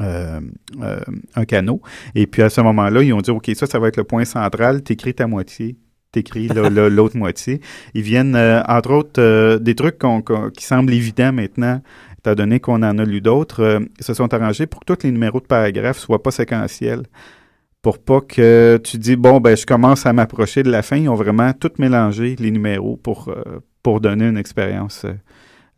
[0.00, 0.40] euh,
[0.80, 1.00] euh,
[1.34, 1.82] un canot.
[2.14, 4.24] Et puis à ce moment-là, ils ont dit, OK, ça, ça va être le point
[4.24, 5.76] central, t'écris ta moitié,
[6.12, 7.60] t'écris l'autre moitié.
[7.94, 9.98] Ils viennent, euh, entre autres, des trucs
[10.56, 11.82] qui semblent évidents maintenant,
[12.18, 15.12] étant donné qu'on en a lu d'autres, ils se sont arrangés pour que tous les
[15.12, 17.02] numéros de paragraphes soient pas séquentiels.
[17.82, 20.96] Pour pas que tu dis, bon, ben, je commence à m'approcher de la fin.
[20.96, 23.34] Ils ont vraiment tout mélangé, les numéros, pour,
[23.82, 25.04] pour donner une expérience.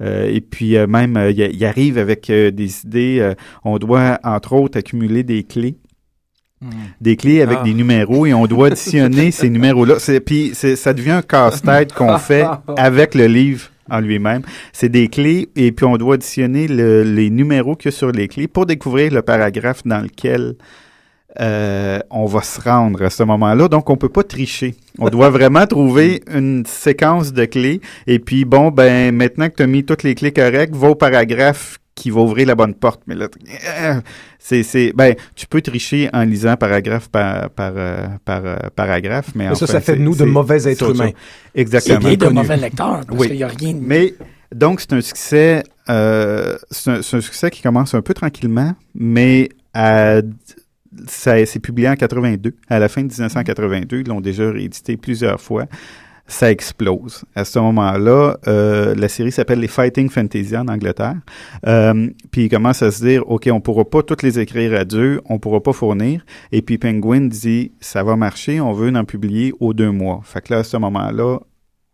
[0.02, 3.18] Euh, euh, et puis, euh, même, euh, il il arrive avec euh, des idées.
[3.20, 3.34] euh,
[3.64, 5.76] on doit, entre autres, accumuler des clés
[7.00, 7.64] des clés avec Ah.
[7.64, 9.96] des numéros et on doit additionner ces numéros-là.
[10.24, 12.44] Puis ça devient un casse-tête qu'on fait
[12.76, 14.42] avec le livre en lui-même.
[14.72, 18.12] C'est des clés et puis on doit additionner le- les numéros qu'il y a sur
[18.12, 20.54] les clés pour découvrir le paragraphe dans lequel
[21.40, 23.68] euh, on va se rendre à ce moment-là.
[23.68, 24.74] Donc on peut pas tricher.
[24.98, 29.62] On doit vraiment trouver une séquence de clés et puis bon ben maintenant que tu
[29.62, 33.02] as mis toutes les clés correctes, va au paragraphe qui va ouvrir la bonne porte.
[33.06, 33.28] Mais là,
[33.82, 34.00] euh,
[34.38, 38.42] c'est, c'est, ben, tu peux tricher en lisant paragraphe par, par, euh, par
[38.74, 41.10] paragraphe, mais Mais ça, enfin, ça fait de nous de mauvais êtres humains.
[41.54, 42.08] Exactement.
[42.08, 42.36] Et de connu.
[42.36, 43.28] mauvais lecteurs, parce Oui.
[43.28, 43.80] qu'il n'y a rien de...
[43.82, 44.14] Mais
[44.54, 48.72] donc c'est un succès, euh, c'est un, c'est un succès qui commence un peu tranquillement,
[48.94, 50.22] mais à-
[51.06, 55.40] ça c'est publié en 82, à la fin de 1982, ils l'ont déjà réédité plusieurs
[55.40, 55.66] fois.
[56.28, 57.24] Ça explose.
[57.34, 61.16] À ce moment-là, euh, la série s'appelle les Fighting Fantasy en Angleterre.
[61.66, 64.84] Euh, puis ils commencent à se dire, OK, on pourra pas toutes les écrire à
[64.84, 66.24] deux, on pourra pas fournir.
[66.52, 70.20] Et puis Penguin dit, ça va marcher, on veut en publier aux deux mois.
[70.24, 71.40] Fait que là, à ce moment-là,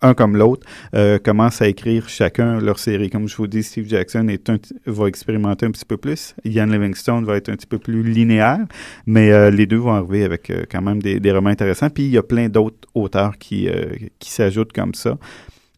[0.02, 3.10] un comme l'autre, euh, commencent à écrire chacun leur série.
[3.10, 6.34] Comme je vous dis, Steve Jackson est un, va expérimenter un petit peu plus.
[6.44, 8.60] Ian Livingstone va être un petit peu plus linéaire,
[9.06, 11.90] mais euh, les deux vont arriver avec euh, quand même des, des romans intéressants.
[11.90, 13.86] Puis il y a plein d'autres auteurs qui, euh,
[14.18, 15.18] qui s'ajoutent comme ça.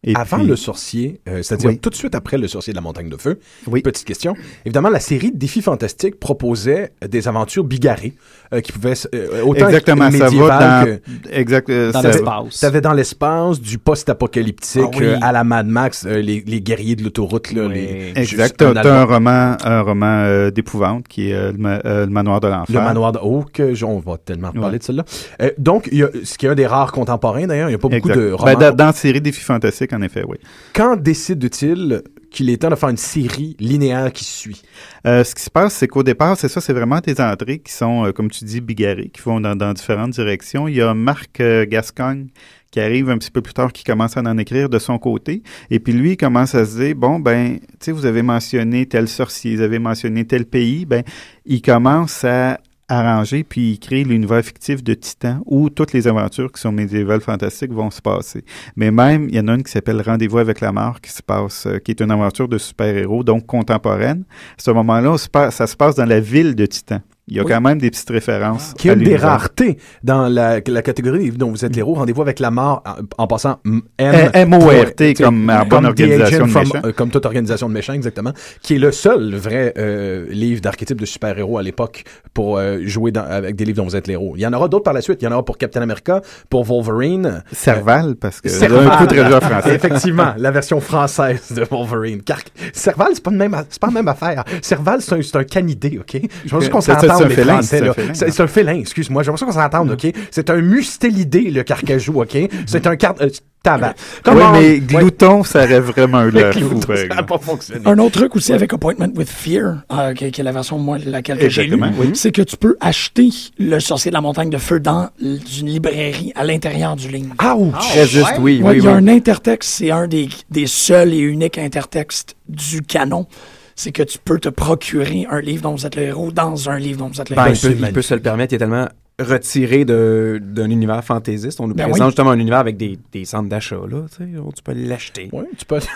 [0.03, 1.77] Et Avant puis- le sorcier, euh, c'est-à-dire Oui.
[1.77, 3.37] tout de suite après le sorcier de la montagne de feu,
[3.67, 3.81] Oui.
[3.83, 4.33] petite question.
[4.65, 8.15] Évidemment, la série Défis fantastiques proposait des aventures bigarrées
[8.51, 12.07] euh, qui pouvaient euh, autant Exactement, être ça va dans, que exact, euh, Dans ça-
[12.07, 12.59] l'espace.
[12.61, 15.05] T'avais dans l'espace du post-apocalyptique Ah oui.
[15.05, 17.73] euh, à la Mad Max, euh, les, les guerriers de l'autoroute, là, Oui.
[17.75, 18.57] les, Exact.
[18.57, 22.39] T'as un roman, un roman euh, d'épouvante qui est euh, le, ma- euh, le manoir
[22.39, 22.75] de l'enfer.
[22.75, 24.59] Le manoir de Oh, que on va tellement Ouais.
[24.61, 25.05] parler de celle-là.
[25.43, 27.75] Euh, donc, il y a, ce qui est un des rares contemporains d'ailleurs, il n'y
[27.75, 28.15] a pas beaucoup Exact.
[28.19, 28.59] de Ben, romans.
[28.59, 30.37] dans, dans la série Défis fantastiques, en effet, oui.
[30.73, 34.61] Quand décide-t-il qu'il est temps de faire une série linéaire qui suit?
[35.05, 37.73] Euh, ce qui se passe, c'est qu'au départ, c'est ça, c'est vraiment des entrées qui
[37.73, 40.67] sont, euh, comme tu dis, bigarrées, qui vont dans, dans différentes directions.
[40.67, 42.27] Il y a Marc euh, Gascogne
[42.71, 45.43] qui arrive un petit peu plus tard, qui commence à en écrire de son côté.
[45.69, 48.85] Et puis lui, il commence à se dire, bon, ben, tu sais, vous avez mentionné
[48.85, 51.03] tel sorcier, vous avez mentionné tel pays, ben,
[51.45, 56.51] il commence à arranger puis il crée l'univers fictif de Titan où toutes les aventures
[56.51, 58.43] qui sont médiévales fantastiques vont se passer.
[58.75, 61.21] Mais même, il y en a une qui s'appelle Rendez-vous avec la mort qui se
[61.21, 64.23] passe, euh, qui est une aventure de super-héros, donc contemporaine.
[64.57, 67.01] À ce moment-là, ça se passe dans la ville de Titan.
[67.27, 67.51] Il y a Oui.
[67.51, 68.73] quand même des petites références.
[68.77, 71.93] Qui des raretés dans la, la catégorie dont vous êtes l'héros.
[71.93, 74.31] Rendez-vous avec la mort en, en passant M- M.
[74.33, 76.79] M-O-R-T, sais, comme en bonne organisation de méchants.
[76.83, 78.33] euh, comme toute organisation de méchants, exactement.
[78.61, 82.03] Qui est le seul vrai euh, livre d'archétype de super-héros à l'époque
[82.33, 84.33] pour euh, jouer dans- avec des livres dont vous êtes l'héros.
[84.35, 85.21] Il y en aura d'autres par la suite.
[85.21, 87.43] Il y en aura pour Captain America, pour Wolverine.
[87.53, 88.87] Serval, parce que Serval.
[88.87, 89.75] un coup de français.
[89.75, 92.23] Effectivement, la version française de Wolverine.
[92.23, 92.39] Car
[92.73, 94.43] Serval, c'est pas, le même, c'est pas la même affaire.
[94.61, 96.19] Serval, c'est un, c'est un canidé, OK?
[96.45, 97.77] Je pense qu'on C'est- c'est- s'entend, c'est un les félin, Français,
[98.13, 98.47] c'est un ouais.
[98.47, 99.23] félin, excuse-moi.
[99.23, 100.11] J'aimerais ça qu'on s'entende, OK?
[100.31, 102.37] C'est un mustélidé, le carcajou, OK?
[102.65, 103.15] C'est un car...
[103.21, 103.29] euh,
[103.63, 103.93] tabac.
[104.27, 104.79] Oui, mais Ouais.
[104.79, 107.25] glouton, ça aurait vraiment eu Clouton, fou, ça n'a exemple.
[107.25, 107.81] pas fonctionné.
[107.85, 110.97] Un autre truc aussi avec Appointment with Fear, euh, qui, qui est la version, moi,
[111.05, 112.11] laquelle que j'ai lu, Exactement, oui.
[112.15, 116.31] c'est que tu peux acheter Le Sorcier de la Montagne de Feu dans une librairie
[116.35, 117.35] à l'intérieur du livre.
[117.55, 117.73] Ouch!
[117.91, 118.97] Très juste, oui, Ouais, oui, il y a oui.
[118.97, 123.27] un intertexte, c'est un des, des seuls et uniques intertextes du canon.
[123.75, 126.77] C'est que tu peux te procurer un livre dont vous êtes le héros dans un
[126.77, 127.55] livre dont vous êtes le Ben, héros.
[127.55, 128.87] il, peut, il peut se le permettre, il est tellement
[129.19, 131.59] retiré de- d'un univers fantaisiste.
[131.61, 132.09] On nous Ben présente oui.
[132.11, 135.29] justement un univers avec des, des centres d'achat, là, tu sais, où tu peux l'acheter.
[135.31, 135.79] Ouais, tu peux...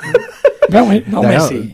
[0.72, 1.04] Ben oui,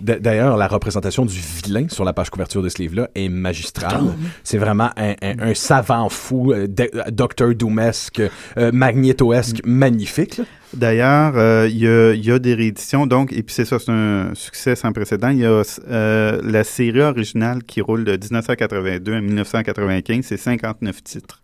[0.01, 4.01] D'ailleurs, la représentation du vilain sur la page couverture de ce livre-là est magistrale.
[4.43, 8.21] C'est vraiment un, un- un savant fou, euh, euh, Docteur Doomesque,
[8.57, 10.39] euh, magnétoesque, magnifique.
[10.39, 10.43] là.
[10.73, 14.33] D'ailleurs, euh, il y, y a des rééditions, donc, et puis c'est ça, c'est un
[14.35, 15.29] succès sans précédent.
[15.29, 21.03] Il y a euh, la série originale qui roule de 1982 à 1995, c'est 59
[21.03, 21.41] titres.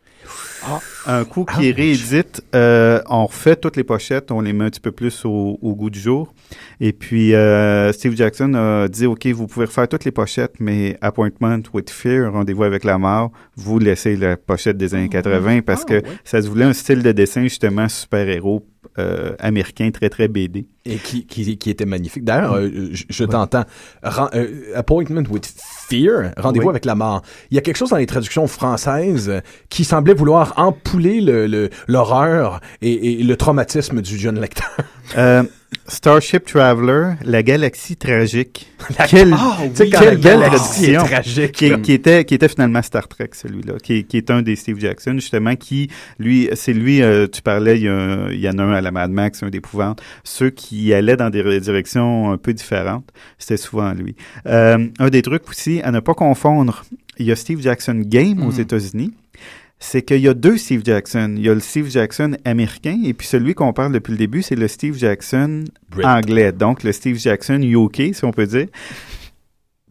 [1.06, 4.70] Un coup qui est réédite, euh, on refait toutes les pochettes, on les met un
[4.70, 6.34] petit peu plus au, au goût du jour.
[6.82, 10.98] Et puis, euh, Steve Jackson a dit, OK, vous pouvez refaire toutes les pochettes, mais
[11.02, 15.86] Appointment with Fear, Rendez-vous avec la mort, vous laissez la pochette des années 80 parce
[15.86, 18.66] que ça se voulait un style de dessin justement super-héros
[19.00, 20.66] euh, américain très, très BD.
[20.86, 22.24] Et qui, qui, qui était magnifique.
[22.24, 23.66] D'ailleurs, euh, je, je t'entends.
[24.06, 25.54] Euh, appointment with
[25.90, 26.72] Fear, rendez-vous Oui.
[26.72, 27.22] avec la mort.
[27.52, 29.32] Il y a quelque chose dans les traductions françaises
[29.70, 34.76] qui semblait vouloir empouler le- le- l'horreur et, et le traumatisme du jeune lecteur.
[35.18, 35.44] Euh,
[35.88, 38.68] Starship Traveler, la galaxie tragique.
[39.10, 41.04] Quelle, Ah, oui, quelle belle traduction.
[41.04, 41.52] tragique.
[41.54, 44.80] Qui, qui était, qui était finalement Star Trek, celui-là, qui, qui est un des Steve
[44.80, 45.90] Jackson, justement, qui,
[46.20, 48.74] lui, c'est lui, euh, tu parlais, il y, a un- il y en a un
[48.74, 50.02] à la Mad Max, un d'épouvante.
[50.24, 54.16] Ceux qui allaient dans des directions un peu différentes, c'était souvent lui.
[54.46, 56.84] Euh, un des trucs aussi, à ne pas confondre,
[57.18, 58.60] il y a Steve Jackson Game aux Mhm.
[58.62, 59.14] États-Unis.
[59.80, 61.36] C'est qu'il y a deux Steve Jackson.
[61.38, 64.42] Il y a le Steve Jackson américain et puis celui qu'on parle depuis le début,
[64.42, 66.06] c'est le Steve Jackson Brit.
[66.06, 66.52] anglais.
[66.52, 68.68] Donc le Steve Jackson UK, si on peut dire.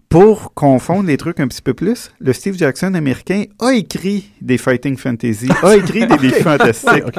[0.08, 4.56] Pour confondre les trucs un petit peu plus, le Steve Jackson américain a écrit des
[4.58, 7.18] Fighting Fantasy, a écrit des défis fantastiques.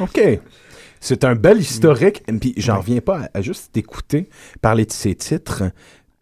[0.00, 0.20] OK.
[1.00, 2.22] C'est un bel historique.
[2.28, 4.28] Et Puis j'en reviens pas à, à juste d'écouter
[4.60, 5.64] parler de ces titres.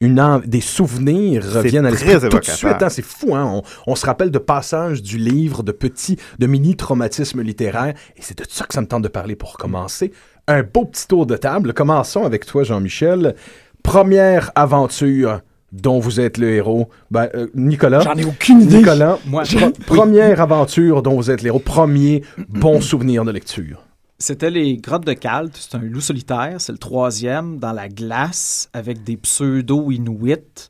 [0.02, 2.82] Une des souvenirs reviennent à l'esprit tout de suite.
[2.82, 2.88] hein.
[2.88, 3.44] c'est fou, hein?
[3.52, 7.92] On, on se rappelle de passages du livre, de petits, de mini-traumatismes littéraires.
[8.16, 10.12] Et c'est de ça que ça me tente de parler pour commencer.
[10.48, 11.74] Un beau petit tour de table.
[11.74, 13.34] Commençons avec toi, Jean-Michel.
[13.82, 16.88] Première aventure dont vous êtes le héros.
[17.10, 18.00] Ben, euh, Nicolas.
[18.00, 18.78] J'en ai aucune idée.
[18.78, 19.42] Nicolas, Moi,
[19.86, 21.58] première aventure dont vous êtes l'héros.
[21.60, 23.84] Premier bon souvenir de lecture.
[24.22, 25.56] C'était les grottes de Calte.
[25.58, 26.56] C'est un loup solitaire.
[26.58, 30.68] C'est le troisième dans la glace avec des pseudo-inuits,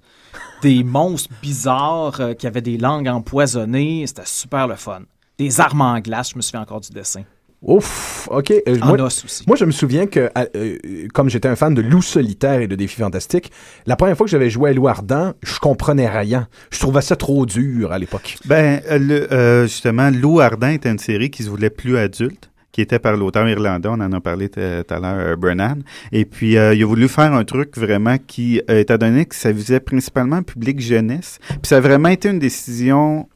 [0.63, 4.05] des monstres bizarres euh, qui avaient des langues empoisonnées.
[4.07, 5.03] C'était super le fun.
[5.39, 7.23] Des armes en glace, je me souviens encore du dessin.
[7.63, 8.53] Ouf, ok.
[8.69, 9.45] Euh, En moi, os aussi.
[9.47, 10.77] moi, je me souviens que, euh,
[11.13, 13.51] comme j'étais un fan de loup solitaire et de défis fantastiques,
[13.85, 16.49] la première fois que j'avais joué à loup ardent, je comprenais rien.
[16.71, 18.39] Je trouvais ça trop dur à l'époque.
[18.47, 22.50] Ben, euh, le- euh, justement, Loup Ardent était une série qui se voulait plus adulte
[22.73, 25.83] qui était par l'auteur irlandais, on en a parlé tout à l'heure, euh, Brennan.
[26.13, 29.35] Et puis, euh, il a voulu faire un truc vraiment qui, euh, étant donné que
[29.35, 33.29] ça visait principalement le public jeunesse, puis ça a vraiment été une décision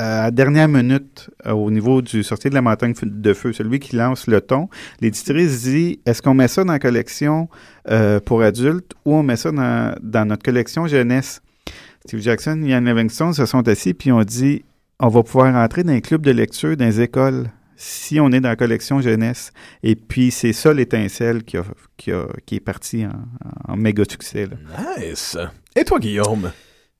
[0.00, 3.96] euh, à dernière minute au niveau du sortie de la montagne de feu, celui qui
[3.96, 4.68] lance le ton.
[5.00, 7.48] L'éditrice dit, est-ce qu'on met ça dans la collection
[8.24, 11.42] pour adultes ou on met ça dans, notre collection jeunesse?
[12.06, 14.64] Steve Jackson et Ian Livingstone se sont assis puis ont dit,
[14.98, 18.40] on va pouvoir entrer dans les clubs de lecture dans les écoles si on est
[18.40, 19.52] dans la collection jeunesse.
[19.82, 21.64] Et puis, c'est ça l'étincelle qui, a,
[21.96, 23.04] qui, a- qui est parti
[23.68, 24.48] en, méga succès.
[24.98, 25.36] Nice.
[25.76, 26.52] Et toi, Guillaume?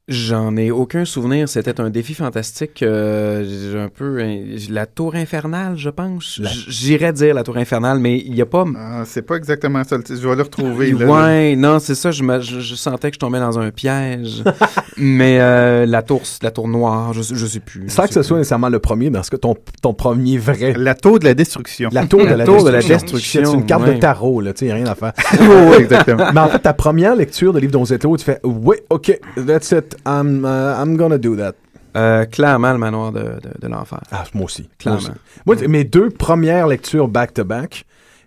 [0.09, 1.49] J'en ai aucun souvenir.
[1.49, 2.83] C'était un défi fantastique.
[2.83, 6.41] euh, j'ai un peu euh, la tour infernale, je pense.
[6.43, 8.65] La- J'irais dire la tour infernale, mais il n'y a pas.
[8.77, 9.99] Ah, c'est pas exactement ça.
[10.09, 10.91] Je vais le retrouver.
[10.91, 11.07] là.
[11.07, 12.11] ouais, non, c'est ça.
[12.11, 14.43] Je, me- je, je sentais que je tombais dans un piège.
[14.97, 17.89] mais euh, la tour, la tour noire, je, je sais plus.
[17.89, 20.75] Sans que ce soit nécessairement le premier, dans ce cas, ton, ton premier vrai?
[20.77, 21.91] La tour de la destruction.
[21.93, 23.45] La tour de La la, tour de la destruction.
[23.45, 23.95] C'est une carte ouais.
[23.95, 25.13] de tarot, là, tu sais, rien à faire.
[25.41, 26.33] oui, exactement.
[26.35, 29.93] Mais en fait, ta première lecture de livre où tu fais, oui, ok, that's it,
[30.07, 31.53] I'm, uh, I'm gonna do that.
[31.97, 34.01] Euh, clairement, le manoir de, de, de l'enfer.
[34.11, 34.63] Ah, moi aussi.
[34.63, 34.99] Moi Clairement.
[35.01, 35.11] aussi.
[35.45, 37.85] Moi, t- mes deux premières lectures back-to-back,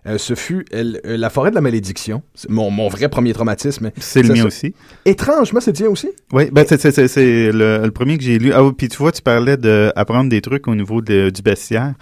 [0.08, 3.34] euh, ce fut euh, euh, La forêt de la malédiction, C'est mon, mon vrai premier
[3.34, 3.90] traumatisme.
[3.98, 4.76] C'est le mien ça- aussi.
[5.06, 6.10] Étrangement, c'est le tien aussi?
[6.32, 8.54] Oui, ben c'est, c'est, le, le premier que j'ai lu.
[8.54, 11.94] Ah puis tu vois, tu parlais d'apprendre des trucs au niveau de- du bestiaire.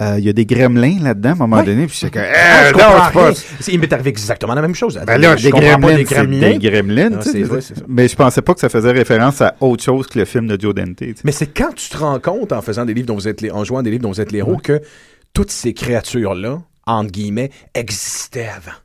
[0.00, 1.64] Euh, Il y a des gremlins là-dedans, à un moment Ouais.
[1.64, 3.46] donné, puis j'étais comme, Ah, Eh, non, c'est.
[3.60, 5.00] C'est- Il m'est arrivé exactement la même chose.
[5.06, 6.58] Ben là, je des gremlins, pas des c'est gremlins.
[6.58, 7.82] des gremlins, Non, c'est vrai, c'est ça.
[7.88, 10.60] Mais je pensais pas que ça faisait référence à autre chose que le film de
[10.60, 11.02] Joe Dante.
[11.24, 13.50] Mais c'est quand tu te rends compte, en faisant des livres dont vous êtes les,
[13.50, 14.80] en jouant des livres dont vous êtes les héros, que
[15.34, 18.76] toutes ces créatures-là, entre guillemets, existaient avant.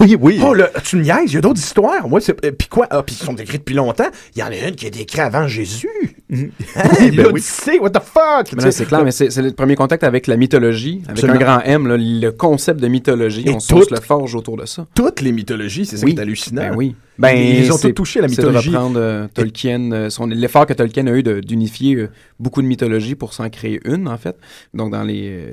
[0.00, 0.38] Oui, oui.
[0.46, 2.06] Oh, là, tu me niaises, il y a d'autres histoires.
[2.06, 2.44] Moi, c'est.
[2.44, 2.86] euh, Puis quoi?
[2.90, 4.06] Ah, puis ils sont écrits depuis longtemps.
[4.36, 5.88] Il y en a une qui est écrite avant Jésus.
[6.32, 6.50] Oui,
[7.16, 7.42] ben oui.
[7.80, 8.60] What the fuck?
[8.72, 11.38] C'est clair, mais c'est le premier contact avec la mythologie, avec Absolument.
[11.38, 13.44] un grand M, là, le concept de mythologie.
[13.46, 14.86] Et on toutes- le forge autour de ça.
[14.94, 16.14] Toutes les mythologies, c'est ça Oui.
[16.14, 16.62] qui est hallucinant.
[16.70, 16.94] Ben oui.
[17.18, 18.70] Ben, ils ont tous touché à la C'est de mythologie.
[18.70, 22.08] reprendre euh, Tolkien, euh, son- l'effort que Tolkien a eu de- d'unifier euh,
[22.40, 24.34] beaucoup de mythologies pour s'en créer une, en fait.
[24.72, 25.52] Donc, dans les, euh,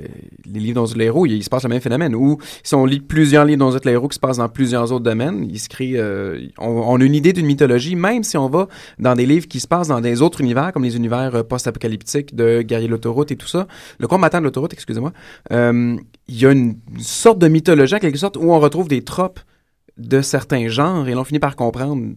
[0.52, 2.14] les livres dont les héros, il, il se passe le même phénomène.
[2.14, 5.04] Ou si on lit plusieurs livres dont les héros qui se passent dans plusieurs autres
[5.04, 6.00] domaines, il se crée,
[6.58, 8.66] on, on a une idée d'une mythologie, même si on va
[8.98, 12.34] dans des livres qui se passent dans des autres univers, comme les univers euh, post-apocalyptiques
[12.34, 13.66] de Guerrier de l'autoroute et tout ça.
[13.98, 15.12] Le combattant de l'autoroute, excusez-moi.
[15.52, 15.96] Euh,
[16.28, 19.40] il y a une, sorte de mythologie, en quelque sorte, où on retrouve des tropes
[19.96, 22.14] de certains genres, et l'on finit par comprendre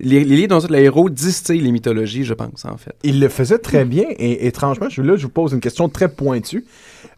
[0.00, 2.94] les, les livres dont les héros distillent les mythologies, je pense, en fait.
[3.02, 6.08] Il le faisait très bien et étrangement, je, là, je vous pose une question très
[6.08, 6.64] pointue.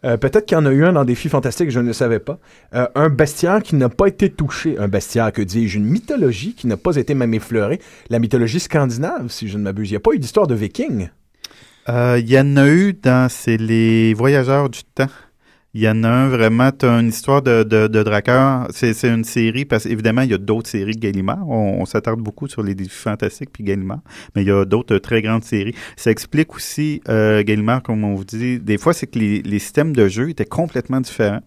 [0.05, 2.19] Euh, Peut-être qu'il y en a eu un dans Défi Fantastique, je ne le savais
[2.19, 2.39] pas.
[2.73, 4.77] Euh, un bestiaire qui n'a pas été touché.
[4.77, 7.79] Un bestiaire, que dis-je, une mythologie qui n'a pas été même effleurée.
[8.09, 9.89] La mythologie scandinave, si je ne m'abuse.
[9.89, 11.09] Il n'y a pas eu d'histoire de vikings.
[11.89, 15.07] Euh, Il y en a eu dans les voyageurs du temps.
[15.73, 18.67] Il y en a un vraiment, tu une histoire de, de, de draqueur.
[18.71, 21.47] C'est, c'est une série, parce qu'évidemment, il y a d'autres séries de Gallimard.
[21.47, 23.99] On, on s'attarde beaucoup sur les défis fantastiques puis Gallimard,
[24.35, 25.75] mais il y a d'autres euh, très grandes séries.
[25.95, 29.59] Ça explique aussi, euh, Gallimard, comme on vous dit, des fois, c'est que les, les
[29.59, 31.41] systèmes de jeu étaient complètement différents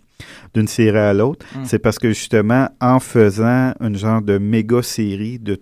[0.54, 1.46] d'une série à l'autre.
[1.56, 1.64] Mm.
[1.64, 5.60] C'est parce que justement, en faisant une genre de méga série de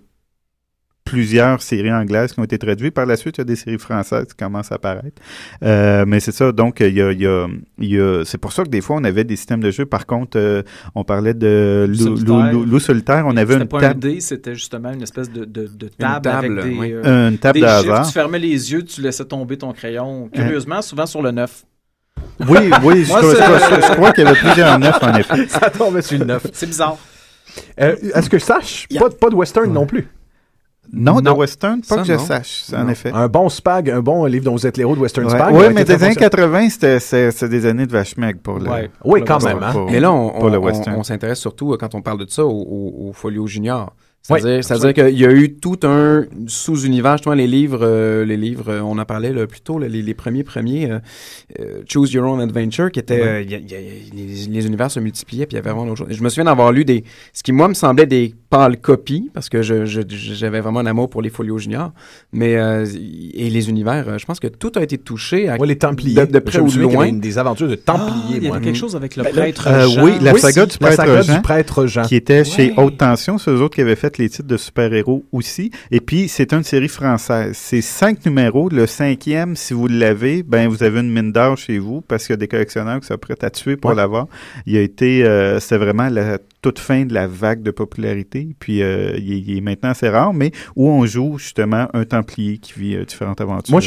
[1.08, 2.94] plusieurs séries anglaises qui ont été traduites.
[2.94, 5.20] Par la suite, il y a des séries françaises qui commencent à apparaître.
[5.62, 7.46] Euh, mais c'est ça, donc il y a, il y a,
[7.78, 9.86] il y a- c'est pour ça que des fois on avait des systèmes de jeu.
[9.86, 10.62] Par contre, euh,
[10.94, 12.52] on parlait de loup Solitaire.
[12.52, 15.30] Lou- Lou solitaire, on avait C'était une pas un table, dé, c'était justement une espèce
[15.30, 16.28] de, de, de table, table,
[16.60, 16.92] avec des, oui.
[16.92, 18.06] euh, une table des de chiffres.
[18.06, 20.28] Tu fermais les yeux, tu laissais tomber ton crayon.
[20.32, 21.64] Curieusement, souvent sur le 9.
[22.48, 25.02] Oui, oui, je, Moi, crois- je c'est- crois- je crois qu'il y avait plusieurs neufs
[25.02, 25.46] en effet.
[25.48, 26.46] Ça tombe sur le neuf.
[26.52, 26.96] C'est bizarre.
[27.80, 28.86] Euh, Est-ce que je sache?
[28.90, 29.00] Yeah.
[29.02, 30.06] Pas, pas de western non plus.
[30.92, 31.36] Non, de Non.
[31.36, 32.18] western, pas Ça, que je non.
[32.18, 32.88] sache, en Non.
[32.90, 33.10] effet.
[33.12, 35.54] Un bon spag, un bon livre dont vous êtes l'héros de western Ouais, spag.
[35.54, 38.68] Euh, mais des années très 80, c'était des années de vache maigre pour le.
[38.70, 38.90] Ouais.
[39.04, 39.54] Oui, Pour quand le même.
[39.58, 39.64] western.
[39.64, 39.72] hein.
[39.72, 40.96] pour- Mais là, on, pour le on- western.
[40.96, 43.92] on- on s'intéresse surtout, euh, quand on parle de ça, au, au- au Folio Junior.
[44.30, 48.36] Oui, C'est-à-dire c'est-à-dire qu'il y a eu tout un sous-univers, justement, les livres, euh, les
[48.36, 50.98] livres, euh, on en parlait là, plus tôt, là, les, les premiers premiers, euh,
[51.60, 54.46] euh, Choose Your Own Adventure, qui était, euh, il y a- il y a- les,
[54.50, 56.14] les univers se multipliaient, puis il y avait vraiment d'autres choses.
[56.16, 59.48] Je me souviens d'avoir lu des, ce qui moi me semblait des pâles copies, parce
[59.48, 61.92] que je- je- j'avais vraiment un amour pour les Folios Junior,
[62.32, 62.84] mais euh,
[63.34, 66.26] et les univers, euh, je pense que tout a été touché à, Ouais, les Templiers.
[66.26, 67.06] de, de près Je ou de loin.
[67.06, 69.68] une- des aventures de Ah, Templiers, il y avait quelque chose avec le Ben prêtre
[69.68, 70.04] euh, Jean.
[70.04, 71.34] oui, la Oui, saga du la prêtre saga Jean.
[71.36, 72.02] du prêtre Jean.
[72.02, 72.72] qui était chez.
[72.76, 75.70] Haute Tension, c'est eux autres qui avaient fait les titres de super-héros aussi.
[75.90, 77.56] Et puis, c'est une série française.
[77.56, 78.68] C'est cinq numéros.
[78.68, 82.32] Le cinquième, si vous l'avez, ben vous avez une mine d'or chez vous parce qu'il
[82.32, 83.96] y a des collectionneurs qui sont prêts à tuer pour Ouais.
[83.96, 84.26] l'avoir.
[84.66, 88.48] Il a été, euh, c'est vraiment la toute fin de la vague de popularité.
[88.58, 92.04] Puis, euh, il, est- il est maintenant assez rare, mais où on joue justement un
[92.04, 93.72] Templier qui vit euh, différentes aventures.
[93.72, 93.80] Moi,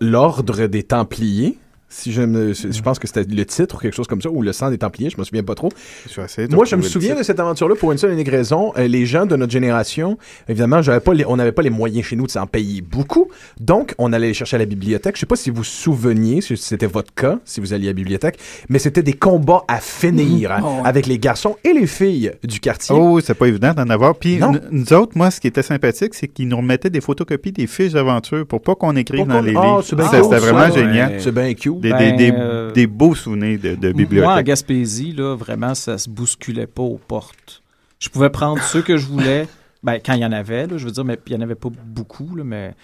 [0.00, 1.56] l'ordre des Templiers,
[1.88, 4.42] si je me, je pense que c'était le titre ou quelque chose comme ça, ou
[4.42, 5.70] le sang des Templiers, je me souviens pas trop.
[6.08, 8.72] Je Moi, je me souviens de cette aventure-là pour une seule et unique raison.
[8.76, 10.18] Euh, les gens de notre génération,
[10.48, 13.28] évidemment, j'avais pas les- on n'avait pas les moyens chez nous de s'en payer beaucoup.
[13.60, 15.16] Donc, on allait les chercher à la bibliothèque.
[15.16, 17.90] Je sais pas si vous vous souveniez, si c'était votre cas, si vous alliez à
[17.90, 20.88] la bibliothèque, mais c'était des combats à finir hein, Oh, ouais.
[20.88, 22.94] avec les garçons et les filles du quartier.
[22.96, 24.14] Oh, c'est pas évident d'en avoir.
[24.14, 24.38] Puis
[24.70, 27.92] nous autres, moi, ce qui était sympathique, c'est qu'ils nous remettaient des photocopies des fiches
[27.92, 29.82] d'aventure pour pas qu'on écrive Pour dans qu'on- les Ah, livres.
[29.82, 30.80] C'était cool, c'était ça, vraiment ouais.
[30.80, 31.20] génial.
[31.20, 31.77] C'est bien cute.
[31.80, 34.46] Des, Ben, des, des, euh, des beaux souvenirs de, de Moi, en bibliothèque.
[34.46, 37.62] Gaspésie, là, vraiment, ça se bousculait pas aux portes.
[37.98, 39.48] Je pouvais prendre ceux que je voulais,
[39.82, 41.54] ben, quand il y en avait, là, je veux dire, mais il y en avait
[41.54, 42.74] pas beaucoup, là, mais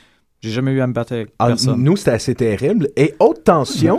[0.45, 1.83] j'ai jamais eu à me battre avec Ah, personne.
[1.83, 2.89] nous, c'était assez terrible.
[2.97, 3.97] Et haute tension,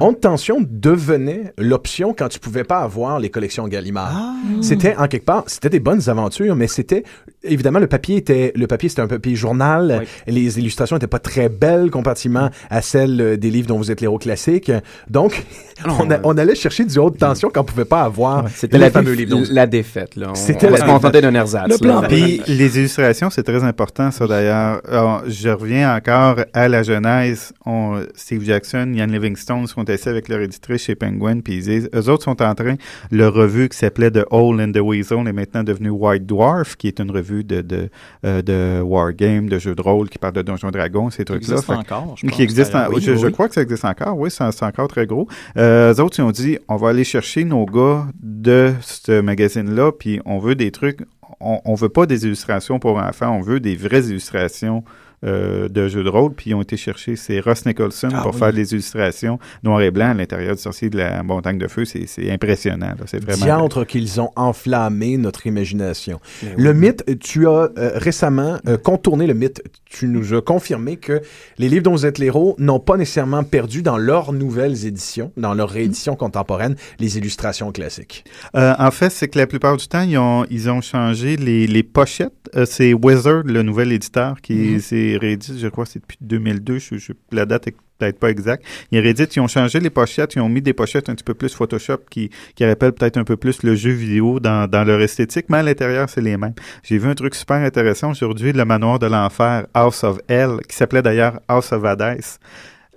[0.00, 4.12] haute tension devenait l'option quand tu pouvais pas avoir les collections Gallimard.
[4.14, 4.34] Ah!
[4.62, 7.02] C'était en quelque part, c'était des bonnes aventures, mais c'était
[7.42, 10.04] évidemment le papier était le papier c'était un papier journal.
[10.26, 14.00] Les illustrations étaient pas très belles comparativement à celles euh, des livres dont vous êtes
[14.00, 14.70] l'héros classique.
[15.08, 15.44] Donc,
[15.86, 18.46] Non, on, a- on allait chercher du haute tension qu'on pouvait pas avoir.
[18.54, 20.14] C'était les la, fameux dont- la défaite.
[20.16, 20.26] Là.
[20.30, 21.68] On, C'était on la contentait d'un ersatz.
[21.70, 22.02] Le plan.
[22.06, 24.82] Puis les illustrations, c'est très important, ça d'ailleurs.
[24.86, 27.52] Alors, Je reviens encore à la genèse.
[27.66, 31.90] On- Steve Jackson, Ian Livingstone sont assis avec leur éditrice chez Penguin, puis ils disent,
[31.94, 32.76] eux autres sont en train,
[33.10, 36.88] leur revue qui s'appelait The Hole in the Weasel est maintenant devenue White Dwarf, qui
[36.88, 37.88] est une revue de, de,
[38.24, 41.54] euh, de wargame, de jeux de rôle, qui parle de Donjons Dragons, ces trucs-là.
[41.54, 44.62] existe encore, je qui existe en- je, je crois que ça existe encore, oui, c'est
[44.64, 45.28] encore très gros.
[45.56, 49.92] Euh, eux autres, ils ont dit, on va aller chercher nos gars de ce magazine-là,
[49.92, 51.00] puis on veut des trucs,
[51.40, 54.84] on, on veut pas des illustrations pour enfants, on veut des vraies illustrations
[55.24, 58.32] euh, de jeux de rôle, puis ils ont été chercher, c'est Ross Nicholson Ah pour
[58.32, 58.38] oui.
[58.38, 61.84] faire des illustrations noir et blanc à l'intérieur du sorcier de la montagne de feu,
[61.84, 63.44] c'est c'est impressionnant, c'est vraiment...
[63.44, 66.20] Diantre qu'ils ont enflammé notre imagination.
[66.42, 69.62] Mais Le mythe, tu as euh, récemment euh, contourné le mythe.
[69.84, 71.20] Tu nous as confirmé que
[71.58, 75.52] les livres dont vous êtes l'héros n'ont pas nécessairement perdu dans leurs nouvelles éditions, dans
[75.52, 78.24] leur réédition contemporaine, les illustrations classiques.
[78.54, 81.82] En fait, c'est que la plupart du temps, ils ont, ils ont changé les, les
[81.82, 82.32] pochettes.
[82.64, 84.80] C'est Wizard, le nouvel éditeur, qui
[85.16, 88.64] réédité, je crois que c'est depuis 2002, je, je- la date est peut-être pas exacte.
[88.92, 91.34] Ils rééditent, ils ont changé les pochettes, ils ont mis des pochettes un petit peu
[91.34, 95.00] plus Photoshop qui, qui rappellent peut-être un peu plus le jeu vidéo dans, dans leur
[95.02, 96.54] esthétique, mais à l'intérieur, c'est les mêmes.
[96.82, 100.76] J'ai vu un truc super intéressant aujourd'hui, le manoir de l'enfer, House of Hell, qui
[100.76, 102.22] s'appelait d'ailleurs House of Hades.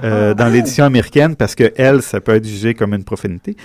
[0.01, 3.55] Euh, dans l'édition américaine parce que elle, ça peut être jugé comme une profanité.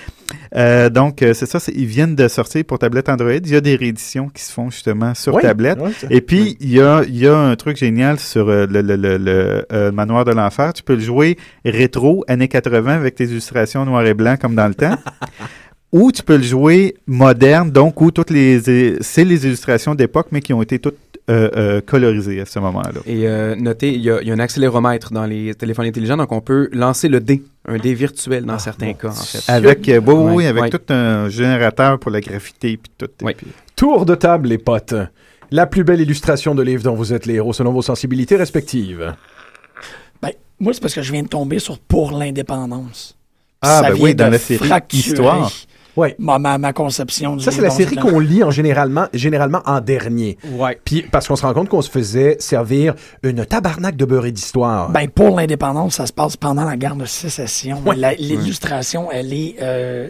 [0.55, 3.33] Euh, donc, euh, c'est ça, ils viennent de sortir pour tablette Android.
[3.33, 5.79] Il y a des rééditions qui se font justement sur Oui, tablette.
[5.81, 8.83] oui, Et puis, il y, a, il y a un truc génial sur le, le,
[8.83, 10.75] le, le, Manoir de l'Enfer.
[10.75, 14.69] Tu peux le jouer rétro, années 80, avec tes illustrations noir et blanc comme dans
[14.69, 14.97] le temps.
[15.93, 18.61] Ou tu peux le jouer moderne, donc où toutes les
[19.01, 20.99] c'est les illustrations d'époque, mais qui ont été toutes
[21.31, 23.01] euh, euh, colorisé à ce moment-là.
[23.07, 26.17] Et euh, notez, il y, a, il y a un accéléromètre dans les téléphones intelligents,
[26.17, 29.51] donc on peut lancer le dé, un dé virtuel dans certains cas, en fait.
[29.53, 30.71] Avec, euh, oui, oui, Ouais, avec ouais.
[30.71, 33.09] tout un générateur pour la graffité puis tout.
[33.25, 33.35] Ouais.
[33.35, 34.95] Puis- Tour de table, les potes.
[35.51, 39.15] La plus belle illustration de livre dont vous êtes les héros selon vos sensibilités respectives.
[40.21, 43.17] Ben, moi, c'est parce que je viens de tomber sur Pour l'indépendance.
[43.63, 45.53] Ah, Ça ben vient oui, dans la série fracturer Histoire.
[45.99, 46.15] Ouais.
[46.19, 49.81] Ma, ma, ma conception du Ça, c'est la série qu'on lit en généralement, généralement en
[49.81, 50.39] dernier.
[50.53, 50.79] Ouais.
[50.85, 52.95] Puis parce qu'on se rend compte qu'on se faisait servir
[53.25, 54.91] une tabarnak de beurrée d'histoire.
[54.91, 57.83] Ben, pour l'indépendance, ça se passe pendant la guerre de sécession.
[57.85, 57.97] Ouais.
[58.19, 60.09] L'illustration, elle est, euh,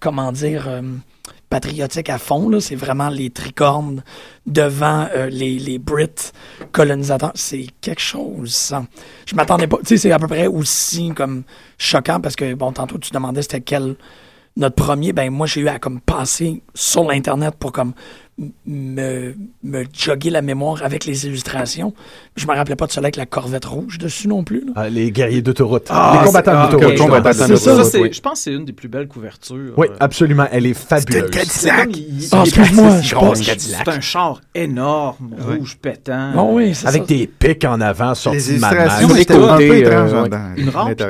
[0.00, 0.82] comment dire, euh,
[1.48, 2.50] patriotique à fond.
[2.60, 4.02] C'est vraiment les tricornes
[4.46, 6.32] devant euh, les, les Brits
[6.72, 7.32] colonisateurs.
[7.34, 8.84] C'est quelque chose, ça.
[9.26, 9.78] Je m'attendais pas.
[9.78, 11.44] Tu sais, c'est à peu près aussi comme
[11.78, 13.96] choquant parce que, bon, tantôt, tu demandais c'était quel
[14.56, 17.92] notre premier, ben moi j'ai eu à comme passer sur l'internet pour comme
[18.66, 21.92] me, me jogger la mémoire avec les illustrations.
[22.36, 24.60] Je me rappelais pas de cela avec la corvette rouge dessus non plus.
[24.66, 24.72] là.
[24.74, 25.86] Ah, les guerriers d'autoroute.
[25.90, 26.96] Ah, les combattants Ah, d'autoroute.
[26.96, 27.46] je combattants comprends.
[27.46, 28.08] C'est Ça, ça, c'est- oui.
[28.12, 29.74] je pense que c'est une des plus belles couvertures.
[29.76, 30.46] Oui, Euh, absolument.
[30.50, 31.30] Elle est fabuleuse.
[31.48, 31.84] c'est Ah,
[32.44, 33.14] excuse-moi, je
[33.58, 35.56] c'est un char énorme, Ouais.
[35.56, 36.52] rouge pétant.
[36.54, 37.06] Oui, Avec ça.
[37.08, 41.02] des pics en avant sortis Les de illustrations les un peu euh, dedans, Une rampe.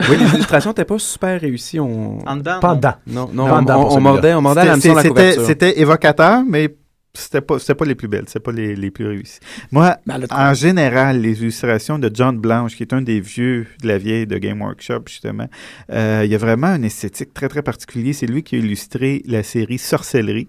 [0.00, 1.80] Oui, les illustrations n'étaient pas super réussies.
[1.80, 2.18] On...
[2.26, 2.60] En dedans.
[2.60, 2.76] Pas non.
[2.76, 2.94] dedans.
[3.06, 5.44] Non, on, dedans on- mordait, on mordait à l'hameçon la couverture.
[5.46, 6.76] c'était évocateur, mais
[7.14, 9.40] c'était pas, c'était pas les plus belles, c'était pas les, les plus réussies.
[9.72, 13.88] Moi, Ben, en général, les illustrations de John Blanche, qui est un des vieux de
[13.88, 15.48] la vieille de Game Workshop, justement,
[15.90, 18.14] euh, il y a vraiment une esthétique très, très particulière.
[18.14, 20.46] C'est lui qui a illustré la série Sorcellerie,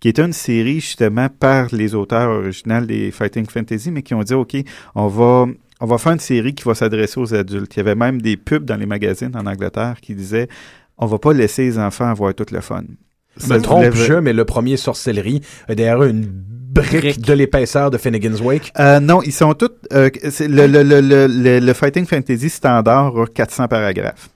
[0.00, 4.22] qui est une série, justement, par les auteurs originaux des Fighting Fantasy, mais qui ont
[4.22, 4.56] dit, OK,
[4.96, 5.46] on va...
[5.80, 7.74] On va faire une série qui va s'adresser aux adultes.
[7.76, 10.48] Il y avait même des pubs dans les magazines en Angleterre qui disaient
[10.98, 12.82] on va pas laisser les enfants avoir tout le fun.
[13.36, 17.20] Je me Ça trompe, je, mais le premier sorcellerie a derrière eux une brique, Brique.
[17.20, 18.72] de l'épaisseur de Finnegan's Wake.
[18.80, 19.70] Euh, non, ils sont tous.
[19.92, 24.28] euh, c'est le, le, le, le, le- le Fighting Fantasy standard a 400 paragraphes.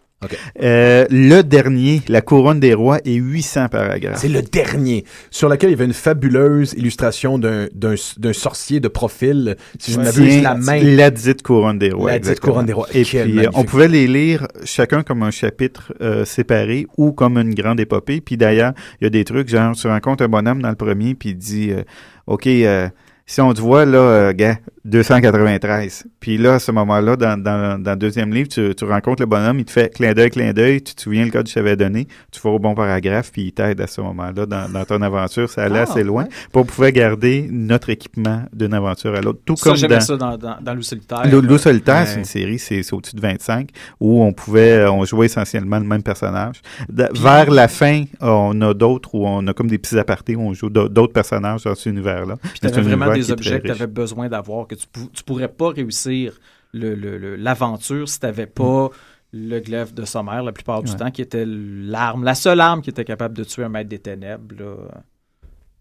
[0.63, 4.19] Euh, le dernier, La Couronne des Rois, est 800 paragraphes.
[4.19, 8.81] C'est le dernier, sur lequel il y avait une fabuleuse illustration d'un- d'un d'un sorcier
[8.81, 9.57] de profil.
[9.79, 10.81] Si je ne m'abuse, la main.
[10.83, 12.11] La dite Couronne des Rois.
[12.13, 12.41] La dite.
[12.41, 12.89] Couronne des Rois.
[12.93, 13.59] Et Quel puis, euh, magnifique.
[13.59, 18.21] on pouvait les lire chacun comme un chapitre euh, séparé ou comme une grande épopée.
[18.21, 21.15] Puis d'ailleurs, il y a des trucs, genre, tu rencontres un bonhomme dans le premier,
[21.15, 21.83] puis il dit euh,
[22.27, 22.89] OK, euh,
[23.27, 26.05] si on te voit, là, euh, gars, 293.
[26.21, 29.27] Puis là, à ce moment-là, dans, dans, dans le deuxième livre, tu, tu rencontres le
[29.27, 31.55] bonhomme, il te fait clin d'œil, clin d'œil, tu te souviens le code que je
[31.55, 34.85] t'avais donné, tu vas au bon paragraphe, puis il t'aide à ce moment-là dans, dans
[34.85, 35.49] ton aventure.
[35.49, 36.25] Ça allait Ah, assez loin.
[36.25, 36.29] ouais.
[36.55, 39.41] On pouvait garder notre équipement d'une aventure à l'autre.
[39.45, 40.01] Tout Ça, comme dans...
[40.01, 41.23] ça dans, Loup solitaire.
[41.31, 42.07] L'eau solitaire, Ouais.
[42.07, 43.69] c'est une série, c'est c'est au-dessus de 25,
[44.01, 46.57] où on pouvait, euh, on jouait essentiellement le même personnage.
[46.89, 50.41] De- vers la fin, on a d'autres où on a comme des petits apartés où
[50.43, 52.37] on joue d'au- d'autres personnages dans cet univers-là.
[52.43, 55.71] Puis t'avais vraiment des objets que tu avais besoin d'avoir, que tu, tu pourrais pas
[55.71, 56.39] réussir
[56.73, 58.91] le- le- le- l'aventure si tu n'avais pas
[59.33, 60.97] le glaive de sommaire la plupart du Ouais.
[60.99, 63.99] temps, qui était l'arme, la seule arme qui était capable de tuer un maître des
[63.99, 64.55] ténèbres.
[64.59, 64.75] là.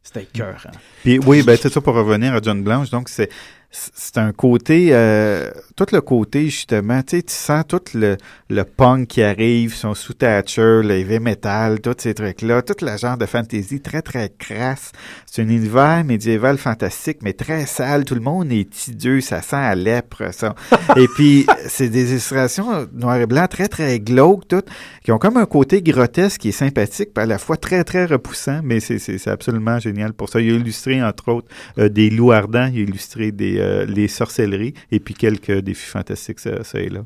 [0.04, 0.66] C'était cœur.
[1.04, 2.90] Puis oui, ben c'est ça pour revenir à John Blanche.
[2.90, 3.30] Donc c'est
[3.74, 8.18] c'est un côté, euh, tout le côté justement, tu sais, tu sens tout le,
[8.50, 12.98] le punk qui arrive, son sous Thatcher, le heavy metal, tous ces trucs-là, tout le
[12.98, 14.92] genre de fantasy très très crasse.
[15.26, 18.04] C'est un univers médiéval fantastique, mais très sale.
[18.04, 20.54] Tout le monde est tidieux, ça sent à lèpre, ça.
[20.98, 24.68] et puis c'est des illustrations noir et blanc très très glauques, toutes,
[25.06, 28.04] qui ont comme un côté grotesque qui est sympathique, puis à la fois très très
[28.06, 30.42] repoussant, mais c'est absolument génial pour ça.
[30.42, 31.48] Il a illustré entre autres
[31.78, 35.88] euh, des loups ardents, il a illustré des euh, les sorcelleries et puis quelques défis
[35.88, 37.06] fantastiques ça, ça et là.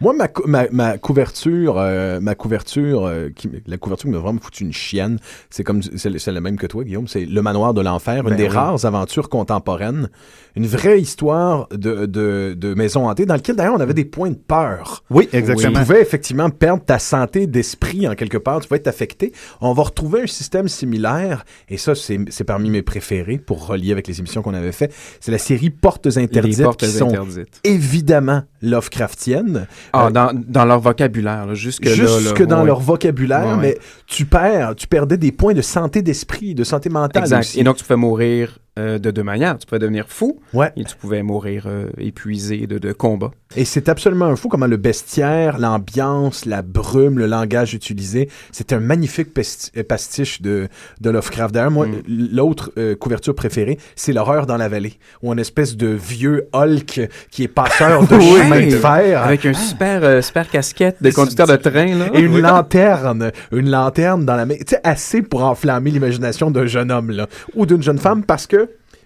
[0.00, 4.20] Moi, ma, cou- ma, ma couverture, euh, ma couverture, euh, qui, la couverture qui m'a
[4.20, 5.18] vraiment foutu une chienne,
[5.50, 7.08] c'est comme c'est la même que toi, Guillaume.
[7.08, 8.48] C'est Le Manoir de l'Enfer, une Ben des oui.
[8.48, 10.08] rares aventures contemporaines,
[10.56, 14.30] une vraie histoire de, de, de maison hantée, dans laquelle d'ailleurs on avait des points
[14.30, 15.04] de peur.
[15.10, 15.80] Oui, Tu exactement.
[15.80, 19.32] pouvais effectivement perdre ta santé d'esprit en quelque part, tu pouvais être affecté.
[19.60, 24.06] On va retrouver un système similaire, et ça, c'est parmi mes préférés pour relier avec
[24.08, 24.92] les émissions qu'on avait fait.
[25.20, 27.60] C'est la série Portes interdites, Les portes qui sont interdites.
[27.64, 29.66] évidemment Lovecraftiennes.
[29.92, 32.66] Ah, Euh, dans, dans leur vocabulaire, là, jusque, là, Jusque là, dans ouais.
[32.66, 36.88] leur vocabulaire, Ouais, mais tu perds, tu perdais des points de santé d'esprit, de santé
[36.90, 37.40] mentale Exact.
[37.40, 37.60] aussi.
[37.60, 39.56] Et donc, tu pouvais mourir euh, de deux manières.
[39.58, 40.72] Tu pouvais devenir fou Ouais.
[40.76, 43.30] et tu pouvais mourir euh, épuisé de, de combat.
[43.56, 48.80] Et c'est absolument fou comment le bestiaire, l'ambiance, la brume, le langage utilisé, c'est un
[48.80, 49.28] magnifique
[49.76, 50.68] euh, pastiche de,
[51.00, 51.54] de Lovecraft.
[51.54, 52.02] D'ailleurs, moi, Mm.
[52.32, 57.08] l'autre euh, couverture préférée, c'est l'horreur dans la vallée, où un espèce de vieux Hulk
[57.30, 58.38] qui est passeur de Oui.
[58.42, 59.22] chemin de fer.
[59.22, 61.94] Avec un super, euh, super casquette de conducteur de train.
[61.94, 62.06] Là.
[62.14, 66.66] Et une lanterne, une lanterne dans la main, tu sais, assez pour enflammer l'imagination d'un
[66.66, 68.63] jeune homme, là, ou d'une jeune femme, parce que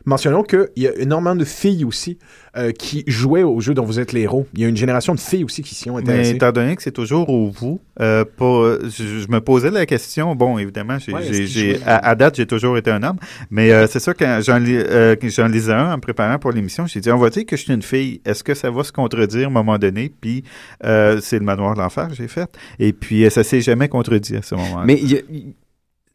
[0.08, 2.16] Mentionnons qu'il y a énormément de filles aussi
[2.56, 4.46] euh, qui jouaient au jeu dont vous êtes les héros.
[4.54, 6.30] Il y a une génération de filles aussi qui s'y ont Mais intéressées.
[6.30, 10.34] étant donné que c'est toujours au vous, euh, pas- je, je me posais la question.
[10.34, 11.84] Bon, évidemment, j'ai, Ouais, est-ce j'ai- qu'il j'ai- jouait?
[11.84, 13.18] à, à date, j'ai toujours été un homme.
[13.50, 16.38] Mais euh, c'est ça, quand j'en, lis- euh, quand j'en lisais un en me préparant
[16.38, 18.22] pour l'émission, j'ai dit, on va dire que je suis une fille.
[18.24, 20.10] Est-ce que ça va se contredire à un moment donné?
[20.20, 20.42] Puis,
[20.84, 22.48] euh, c'est le manoir de l'enfer que j'ai fait.
[22.78, 24.84] Et puis, euh, ça s'est jamais contredit à ce moment-là.
[24.86, 25.20] Mais il y a-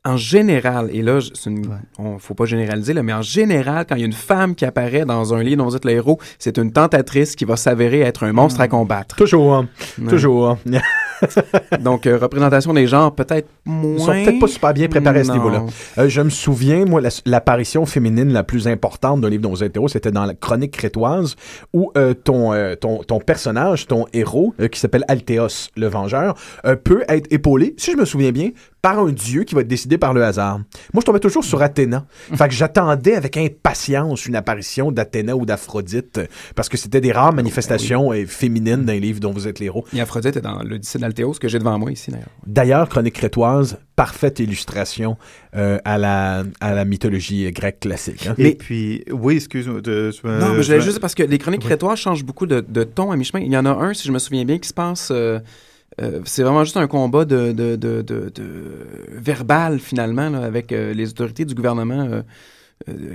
[0.06, 1.76] en général, et là, c'est une- Ouais.
[1.98, 4.66] on faut pas généraliser, là, mais en général, quand il y a une femme qui
[4.66, 8.02] apparaît dans un livre dont vous êtes le héros, c'est une tentatrice qui va s'avérer
[8.02, 9.16] être un monstre à combattre.
[9.16, 9.68] Toujours, hein.
[10.02, 10.08] Ouais.
[10.08, 10.50] toujours.
[10.50, 10.58] hein.
[11.80, 13.94] Donc, euh, représentation des genres, peut-être moins.
[13.94, 15.64] Ils sont peut-être pas super bien préparés à ce niveau-là.
[15.98, 19.64] Euh, je me souviens, moi, la- l'apparition féminine la plus importante d'un livre dont vous
[19.64, 21.36] êtes héros, c'était dans la Chronique crétoise,
[21.72, 26.36] où euh, ton, euh, ton, ton personnage, ton héros, qui s'appelle Altéos, le Vengeur,
[26.84, 28.50] peut être épaulé, si je me souviens bien,
[28.84, 30.58] par un dieu qui va être décidé par le hasard.
[30.94, 32.06] Moi, je tombais toujours sur Athéna.
[32.36, 36.20] fait que j'attendais avec impatience une apparition d'Athéna ou d'Aphrodite,
[36.54, 39.86] parce que c'était des rares manifestations euh, féminines d'un livre dont vous êtes l'héros.
[39.94, 42.28] Et Aphrodite est dans l'Odyssée d'Altéos que j'ai devant moi ici, d'ailleurs.
[42.46, 45.16] D'ailleurs, Chronique crétoise, parfaite illustration
[45.56, 48.28] euh, à, la, à la mythologie grecque classique.
[48.28, 48.36] hein.
[48.38, 49.76] Et mais- puis, oui, excuse-moi.
[49.86, 53.12] Non, mais je voulais juste parce que les chroniques crétoires changent beaucoup de, de ton
[53.12, 53.46] à mi-chemin.
[53.46, 55.08] Il y en a un, si je me souviens bien, qui se passe.
[55.10, 55.40] euh,
[56.02, 60.72] euh, c'est vraiment juste un combat de, de, de, de, de- verbal, finalement, là, avec
[60.72, 62.02] euh, les autorités du gouvernement.
[62.10, 62.22] euh,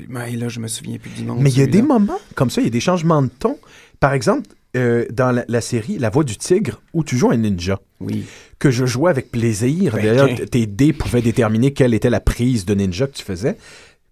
[0.08, 1.36] mais là, je me souviens plus du nom.
[1.38, 3.58] Mais il y a des moments comme ça, il y a des changements de ton.
[4.00, 7.36] Par exemple, euh, dans la, la série La Voix du Tigre, où tu joues un
[7.36, 8.24] ninja, Oui.
[8.58, 9.94] que je jouais avec plaisir.
[9.94, 13.56] Ben, D'ailleurs, tes dés pouvaient déterminer quelle était la prise de ninja que tu faisais.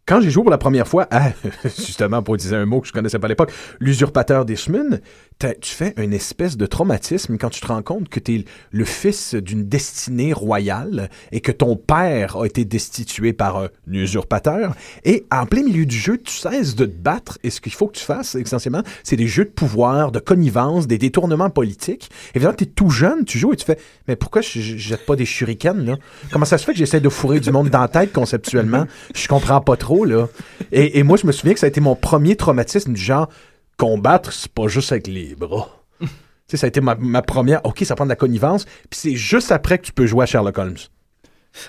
[0.07, 1.33] Quand j'ai joué pour la première fois à,
[1.65, 4.99] justement, pour utiliser un mot que je connaissais pas à l'époque, l'usurpateur d'Ishmun,
[5.36, 8.85] t'as- tu fais une espèce de traumatisme quand tu te rends compte que tu le
[8.85, 14.75] fils d'une destinée royale et que ton père a été destitué par un usurpateur.
[15.05, 17.87] Et en plein milieu du jeu, tu cesses de te battre et ce qu'il faut
[17.87, 22.11] que tu fasses, essentiellement, c'est des jeux de pouvoir, de connivence, des détournements politiques.
[22.35, 23.79] Évidemment, tu es tout jeune, tu joues et tu fais
[24.09, 25.97] Mais pourquoi je jette pas des shurikens, là?
[26.33, 28.87] Comment ça se fait que j'essaie de fourrer du monde dans la tête conceptuellement?
[29.15, 30.29] Je comprends pas trop, là.
[30.73, 33.29] Et, et moi, je me souviens que ça a été mon premier traumatisme du genre
[33.77, 35.69] combattre, c'est pas juste avec les bras.
[36.49, 37.61] Tu sais, ça a été ma, ma première.
[37.65, 38.67] OK, ça prend de la connivence.
[38.89, 40.77] Puis c'est juste après que tu peux jouer à Sherlock Holmes.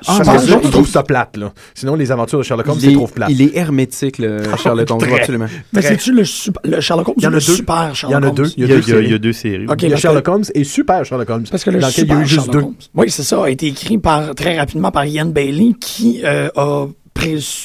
[0.05, 1.51] Ah, Parce que je- je trouve ça plate, là.
[1.73, 3.29] Sinon, les aventures de Sherlock Holmes, c'est est, trop plate.
[3.31, 5.15] il est hermétique, le Sherlock Holmes, très.
[5.19, 5.47] absolument.
[5.73, 7.53] Mais c'est-tu le, super- le Sherlock Holmes Il y en ou a le deux.
[7.55, 8.35] super Il y Sherlock en a Holmes?
[8.35, 8.51] deux.
[8.55, 9.05] Il y, a, deux il y a- séries.
[9.05, 9.65] il y a deux séries.
[9.67, 11.45] Ok, Il y a parce que- Sherlock Holmes et Super Sherlock Holmes.
[11.49, 12.67] Parce que le dans lequel il y a super eu juste Sherlock deux.
[12.67, 12.75] Holmes.
[12.93, 16.85] Oui, c'est ça, a été écrit par, très rapidement par Ian Bailey, qui euh, a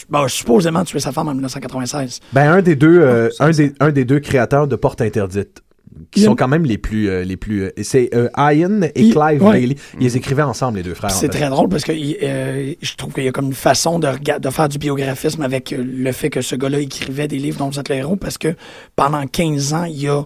[0.09, 2.20] bon, supposément tué sa femme en 1996.
[2.32, 5.62] Ben, un des deux, euh, un, des, un des deux créateurs de Porte Interdite.
[6.11, 7.11] Qui Ian- sont quand même les plus.
[7.11, 9.53] euh, les plus euh, c'est euh, Ian et Il- Clive ouais.
[9.61, 9.76] Bailey.
[10.00, 11.11] Ils les écrivaient ensemble, les deux frères.
[11.11, 11.38] en C'est fait.
[11.40, 14.50] très drôle parce que euh, je trouve qu'il y a comme une façon de, de
[14.50, 17.90] faire du biographisme avec le fait que ce gars-là écrivait des livres dont vous êtes
[17.90, 18.55] le héros parce que
[18.96, 20.22] pendant 15 ans, il a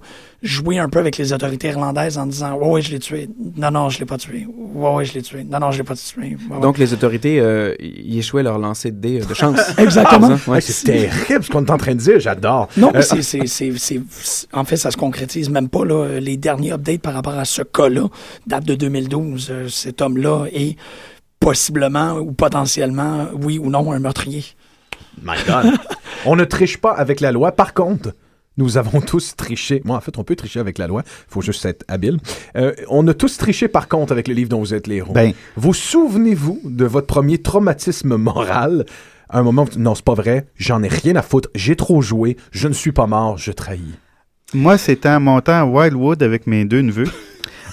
[0.46, 3.28] joué un peu avec les autorités irlandaises en disant Ouais, ouais, je l'ai tué.
[3.56, 4.46] Non, non, je l'ai pas tué.
[4.74, 5.44] Ouais, ouais, je l'ai tué.
[5.44, 6.20] Non, non, je l'ai pas tué.
[6.22, 6.60] Ouais, ouais.
[6.60, 9.58] Donc, les autorités, euh, ils échouaient leur lancer de dés euh, de chance.
[9.78, 10.36] Exactement.
[10.50, 12.68] Ah, c'est terrible ce qu'on est en train de dire, j'adore.
[12.76, 14.00] Non, mais Euh, c'est, c'est, c'est,
[14.52, 15.84] en fait, ça se concrétise même pas.
[15.84, 16.20] Là.
[16.20, 18.06] Les derniers updates par rapport à ce cas-là
[18.46, 19.48] datent de 2012.
[19.50, 20.76] Euh, Cet homme-là est
[21.40, 24.44] possiblement ou potentiellement, oui ou non, un meurtrier.
[25.22, 25.72] My God.
[26.26, 27.52] on ne triche pas avec la loi.
[27.52, 28.10] Par contre,
[28.56, 29.82] nous avons tous triché.
[29.84, 31.02] Moi, en fait, on peut tricher avec la loi.
[31.06, 32.18] Il faut juste être habile.
[32.56, 35.12] Euh, on a tous triché, par contre, avec le livre dont vous êtes les héros.
[35.12, 38.84] Ben, Vous souvenez-vous de votre premier traumatisme moral?
[39.28, 42.00] À un moment où, non, c'est pas vrai, j'en ai rien à foutre, j'ai trop
[42.00, 43.94] joué, je ne suis pas mort, je trahis.
[44.54, 47.08] Moi, c'était en montant à Wildwood avec mes deux neveux.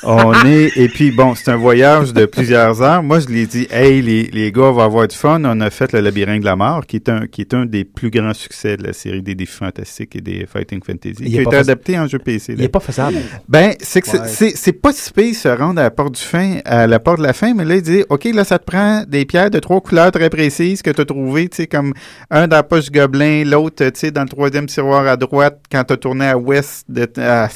[0.02, 3.04] On est, et puis bon, c'est un voyage de plusieurs heures.
[3.04, 5.42] Moi, je l'ai dit, hey, les, les gars, on va avoir du fun.
[5.46, 7.84] On a fait le labyrinthe de la mort, qui est un, qui est un des
[7.86, 11.38] plus grands succès de la série des défis fantastiques et des fighting fantasy, Il qui
[11.38, 12.54] est a pas été adapté en jeu PC.
[12.54, 12.62] Il là.
[12.64, 13.18] n'est pas faisable.
[13.48, 14.28] Ben, c'est que c'est- Ouais.
[14.28, 17.20] c'est c'est pas si pire se rendre à la porte du fin, à la porte
[17.20, 19.60] de la fin, mais là, il dit, OK, là, ça te prend des pierres de
[19.60, 21.94] trois couleurs très précises que tu as trouvées, tu sais, comme
[22.30, 25.60] un dans la poche du gobelin, l'autre, tu sais, dans le troisième tiroir à droite,
[25.72, 26.86] quand tu as tourné à ouest.
[26.90, 27.50] De, à-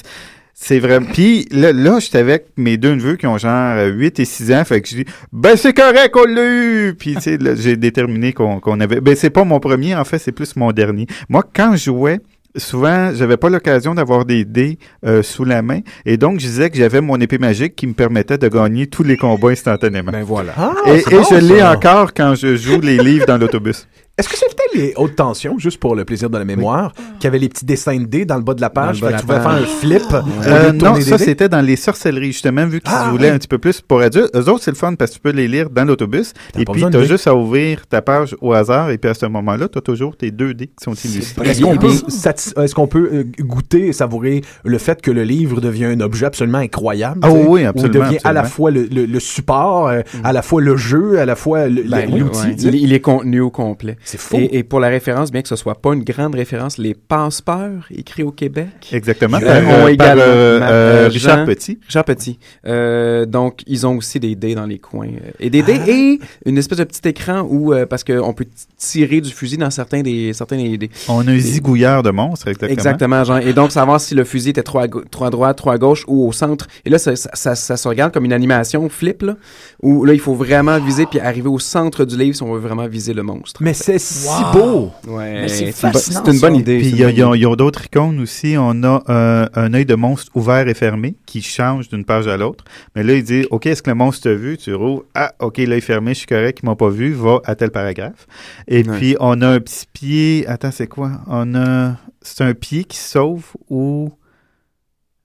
[0.60, 1.00] c'est vrai.
[1.00, 4.52] Puis là, là j'étais avec mes deux neveux qui ont genre euh, 8 et 6
[4.54, 6.96] ans, fait que je dis, ben c'est correct, on l'a eu!
[6.98, 9.00] Puis tu sais, là, j'ai déterminé qu'on qu'on avait...
[9.00, 11.06] Ben c'est pas mon premier, en fait, c'est plus mon dernier.
[11.30, 12.20] Moi, quand je jouais,
[12.56, 15.82] souvent, j'avais pas l'occasion d'avoir des dés euh, sous la main.
[16.06, 19.04] Et donc, je disais que j'avais mon épée magique qui me permettait de gagner tous
[19.04, 20.12] les combats instantanément.
[20.12, 20.54] Ben voilà.
[20.58, 23.88] Ah, et et bon, je l'ai encore quand je joue les livres dans l'autobus.
[24.20, 27.38] Est-ce que c'était les hautes tensions, juste pour le plaisir de la mémoire, qui avaient
[27.38, 29.40] les petits dessins de dés dans le bas de la page, fait que tu pouvais
[29.40, 33.10] faire un flip au Euh, non, ça c'était dans les sorcelleries, justement, vu qu'ils Ah,
[33.12, 33.36] voulaient oui.
[33.36, 34.32] un petit peu plus pour adultes.
[34.36, 36.34] Eux autres, c'est le fun parce que tu peux les lire dans l'autobus.
[36.58, 38.90] Et puis, tu as juste à ouvrir ta page au hasard.
[38.90, 41.50] Et puis, à ce moment-là, tu as toujours tes deux dés qui sont illustrés.
[41.50, 45.00] Est-ce qu'on Et- peut, et- sati- est-ce qu'on peut euh, goûter et savourer le fait
[45.00, 47.20] que le livre devient un objet absolument incroyable?
[47.22, 50.02] Ah tu oui, Où absolument, il devient à la fois le, le- le support, euh,
[50.24, 52.40] à la fois le jeu, à la fois Ben, l'outil.
[52.48, 52.68] ouais, tu sais?
[52.70, 53.96] il, il est contenu au complet.
[54.10, 54.38] C'est fou.
[54.38, 57.86] Et, et pour la référence, bien que ce soit pas une grande référence, les passe-peurs
[57.94, 58.68] écrits au Québec.
[58.94, 59.38] Exactement.
[59.42, 61.80] Euh, Euh, ont par, également euh, euh, euh, Richard Jean- Petit.
[61.90, 62.40] Jean Petit.
[62.66, 65.08] Euh, donc, ils ont aussi des dés dans les coins.
[65.10, 65.66] euh, Et des Ah.
[65.86, 68.46] dés et une espèce de petit écran où, euh, parce qu'on peut
[68.78, 70.32] tirer du fusil dans certains des...
[70.32, 72.72] Certains des, des- On a un zigouilleur de monstres, exactement.
[72.72, 73.40] Exactement, genre.
[73.40, 76.06] Et donc, savoir si le fusil était trop à, trop à droite, trop à gauche
[76.08, 76.68] ou au centre.
[76.86, 79.36] Et là, ça, ça, ça- ça se regarde comme une animation flip, là,
[79.82, 82.60] où là, il faut vraiment viser puis arriver au centre du livre si on veut
[82.60, 83.62] vraiment viser le monstre.
[83.64, 84.52] Mais c'est si Wow.
[84.54, 84.92] beau!
[85.08, 86.78] Ouais, c'est une bo- bonne idée.
[86.80, 88.56] Puis il y a, a- d'autres icônes aussi.
[88.58, 92.38] On a euh, un œil de monstre ouvert et fermé qui change d'une page à
[92.38, 92.64] l'autre.
[92.96, 94.58] Mais là, il dit OK, est-ce que le monstre t'a vu?
[94.58, 95.04] Tu rouvres.
[95.14, 98.26] Ah, OK, l'œil fermé, je suis correct, il m'a pas vu, va à tel paragraphe.
[98.68, 98.98] Et Ouais.
[98.98, 100.46] puis, on a un petit pied.
[100.48, 101.12] Attends, c'est quoi?
[101.28, 101.96] On a.
[102.22, 104.10] C'est un pied qui sauve ou.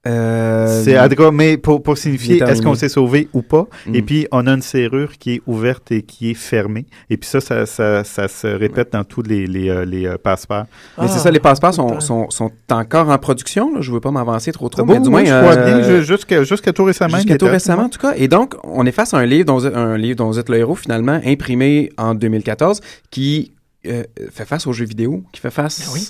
[0.05, 3.67] Euh, C'est droite, mais pour, pour signifier est-ce qu'on s'est sauvé ou pas?
[3.87, 3.95] Mm.
[3.95, 6.85] Et puis, on a une serrure qui est ouverte et qui est fermée.
[7.09, 10.17] Et puis ça, ça, ça, ça se répète dans tous les, les, euh, les euh,
[10.21, 10.65] passeports.
[10.99, 13.73] Mais c'est Ah, ça, les passeports sont, sont, sont encore en production.
[13.75, 13.81] Là.
[13.81, 15.29] Je veux pas m'avancer trop trop, Ah mais bon, du moi, moins...
[15.29, 17.15] je crois euh, bien, ju- jusqu'à jusqu'à tout récemment.
[17.17, 18.13] Jusqu'à tout récemment, en tout cas.
[18.17, 20.39] Et donc, on est face à un livre dont, vous êtes- un livre dont vous
[20.39, 23.53] êtes le héros, finalement, imprimé en 2014, qui
[23.87, 26.07] euh, fait face aux jeux vidéo, qui fait face oui.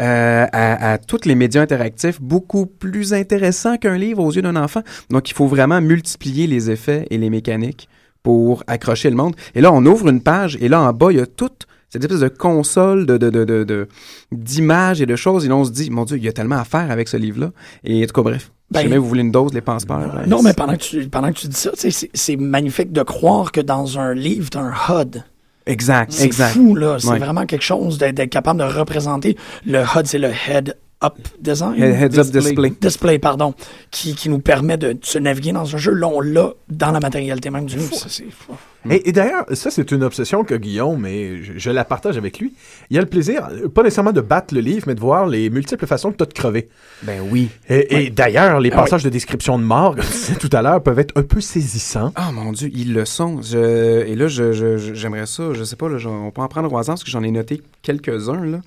[0.00, 4.56] euh, à, à tous les médias interactifs, beaucoup plus intéressant qu'un livre aux yeux d'un
[4.56, 4.82] enfant.
[5.10, 7.88] Donc, il faut vraiment multiplier les effets et les mécaniques
[8.22, 9.36] pour accrocher le monde.
[9.54, 12.02] Et là, on ouvre une page, et là, en bas, il y a toute cette
[12.02, 13.88] espèce de console de, de, de, de, de-
[14.32, 15.44] d'images et de choses.
[15.44, 17.16] Et là, on se dit, mon Dieu, il y a tellement à faire avec ce
[17.16, 17.52] livre-là.
[17.84, 18.50] Et en tout cas, bref.
[18.70, 20.24] Ben, si jamais vous voulez une dose, les pense-pas.
[20.26, 23.52] Non, mais pendant que tu, pendant que tu dis ça, c'est c'est magnifique de croire
[23.52, 25.22] que dans un livre, tu as un HUD.
[25.66, 26.52] Exact, C'est exact.
[26.52, 26.98] fou, là.
[26.98, 27.18] C'est Ouais.
[27.18, 29.36] vraiment quelque chose d'être d'être capable de représenter.
[29.64, 31.74] Le HUD, c'est le Head Up Design.
[31.74, 32.72] Head- Heads up display.
[32.80, 33.52] Display, pardon,
[33.90, 35.92] qui, qui nous permet de se naviguer dans un jeu.
[35.92, 37.94] Là, on l'a dans la matérialité même du livre.
[37.94, 38.54] Ça, c'est fou.
[38.90, 42.38] Et, et d'ailleurs, ça, c'est une obsession que Guillaume, mais je, je la partage avec
[42.38, 42.52] lui.
[42.90, 45.86] Il a le plaisir, pas nécessairement de battre le livre, mais de voir les multiples
[45.86, 46.68] façons que tu as de crever.
[47.02, 47.48] Ben oui.
[47.68, 50.60] Et, et d'ailleurs, les Ah passages de description de mort, comme je disais tout à
[50.62, 52.12] l'heure, peuvent être un peu saisissants.
[52.18, 53.40] Oh mon Dieu, ils le sont.
[53.42, 56.48] Je- et là, je- je- je- j'aimerais ça, je sais pas, là, on peut en
[56.48, 58.58] prendre au hasard parce que j'en ai noté quelques-uns, là.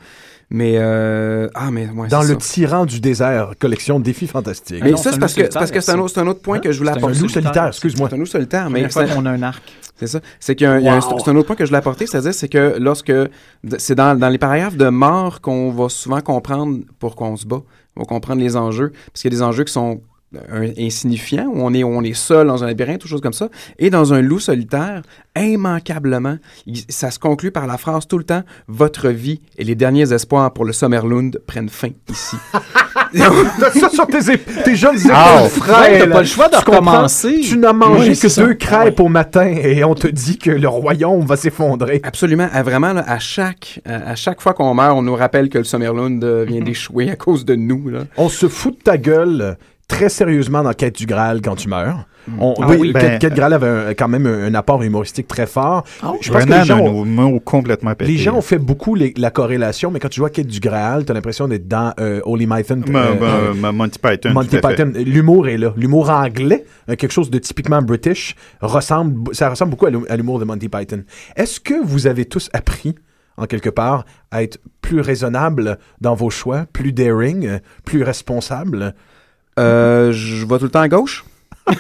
[0.50, 2.36] Mais, euh, ah, mais ouais, Dans le ça.
[2.38, 4.82] tyran du désert, collection défis fantastiques.
[4.82, 6.92] Mais non, ça, c'est parce parce que c'est un, un autre point que je voulais
[6.92, 7.18] C'est un apporter.
[7.18, 7.68] Un loup solitaire.
[7.68, 8.08] excuse-moi.
[8.10, 9.62] C'est un loup solitaire, mais qu'on a un arc.
[9.98, 10.22] C'est ça.
[10.40, 11.20] C'est qu'il y a un, il y a un- Wow.
[11.20, 13.12] c'est un autre point que je voulais apporter, c'est-à-dire c'est que lorsque
[13.78, 17.62] c'est dans, dans les paragraphes de mort qu'on va souvent comprendre pourquoi on se bat,
[17.98, 20.00] on va comprendre les enjeux, parce qu'il y a des enjeux qui sont
[20.78, 23.50] insignifiants, où on est, on est seul dans un labyrinthe, ou choses comme ça,
[23.80, 25.02] et dans un loup solitaire,
[25.40, 29.76] immanquablement, il- ça se conclut par la phrase tout le temps «Votre vie et les
[29.76, 32.36] derniers espoirs pour le Summerlund prennent fin ici.»
[33.60, 36.00] T'as ça sur tes, ép- tes jeunes épaules Ah, frêles.
[36.00, 37.40] t'as pas le choix de Tu recommencer.
[37.40, 38.44] Tu n'as mangé Oui, que ça.
[38.44, 42.02] deux crêpes au matin et on te dit que le royaume va s'effondrer.
[42.04, 42.50] Absolument.
[42.52, 45.58] À vraiment, là, à, chaque, à, à chaque fois qu'on meurt, on nous rappelle que
[45.58, 47.88] le Summerlund euh, vient d'échouer à cause de nous.
[47.88, 48.00] Là.
[48.18, 49.58] On se fout de ta gueule
[49.88, 52.06] très sérieusement dans Quête du Graal quand tu meurs.
[52.40, 54.84] On- Ah oui, oui, Quête, ben- Quête Graal avait un- quand même un, un apport
[54.84, 55.86] humoristique très fort.
[56.04, 56.12] Ah?
[56.20, 58.12] Je pense que les gens, ont, complètement pété.
[58.12, 61.06] les gens ont fait beaucoup les- la corrélation, mais quand tu vois Quête du Graal,
[61.06, 62.82] t'as l'impression d'être dans euh, Holy Mython.
[62.90, 64.32] Ma- euh, ma- ma- Monty Python.
[64.34, 64.58] Monty.
[64.60, 65.74] Python, l'humour est là.
[65.78, 70.18] L'humour anglais, euh, quelque chose de typiquement british, ressemble, ça ressemble beaucoup à l'hu- à
[70.18, 71.04] l'humour de Monty Python.
[71.38, 72.96] Est-ce que vous avez tous appris,
[73.38, 78.94] en quelque part, à être plus raisonnable dans vos choix, plus daring, euh, plus responsable?
[79.58, 81.26] Euh, je vais tout le temps à gauche.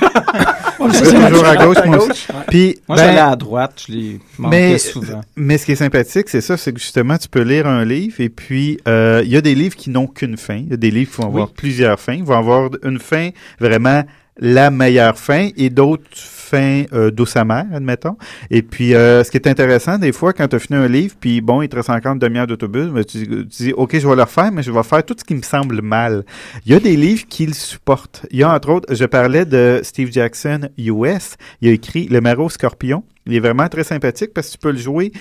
[0.80, 2.28] Je vais toujours à gauche, moi aussi.
[2.47, 5.21] Puis, Moi, ben, j'allais à droite, je les manquais mais, souvent.
[5.36, 8.15] mais ce qui est sympathique, c'est ça, c'est que justement, tu peux lire un livre
[8.19, 10.57] et puis euh, il y a des livres qui n'ont qu'une fin.
[10.57, 12.13] Il y a des livres qui vont avoir plusieurs fins.
[12.13, 14.03] Ils vont avoir une fin vraiment
[14.39, 16.05] la meilleure fin et d'autres
[16.47, 18.17] fins euh, douce amère, admettons.
[18.49, 21.15] Et puis, euh, ce qui est intéressant, des fois, quand tu as fini un livre,
[21.19, 24.07] puis bon, il te reste encore une demi-heure d'autobus, mais tu, tu dis, OK, je
[24.07, 26.23] vais le refaire, mais je vais faire tout ce qui me semble mal.
[26.65, 28.25] Il y a des livres qui le supportent.
[28.31, 31.35] Il y a, entre autres, je parlais de Steve Jackson US.
[31.61, 33.03] Il a écrit Le Maro Scorpion.
[33.25, 35.11] Il est vraiment très sympathique parce que tu peux le jouer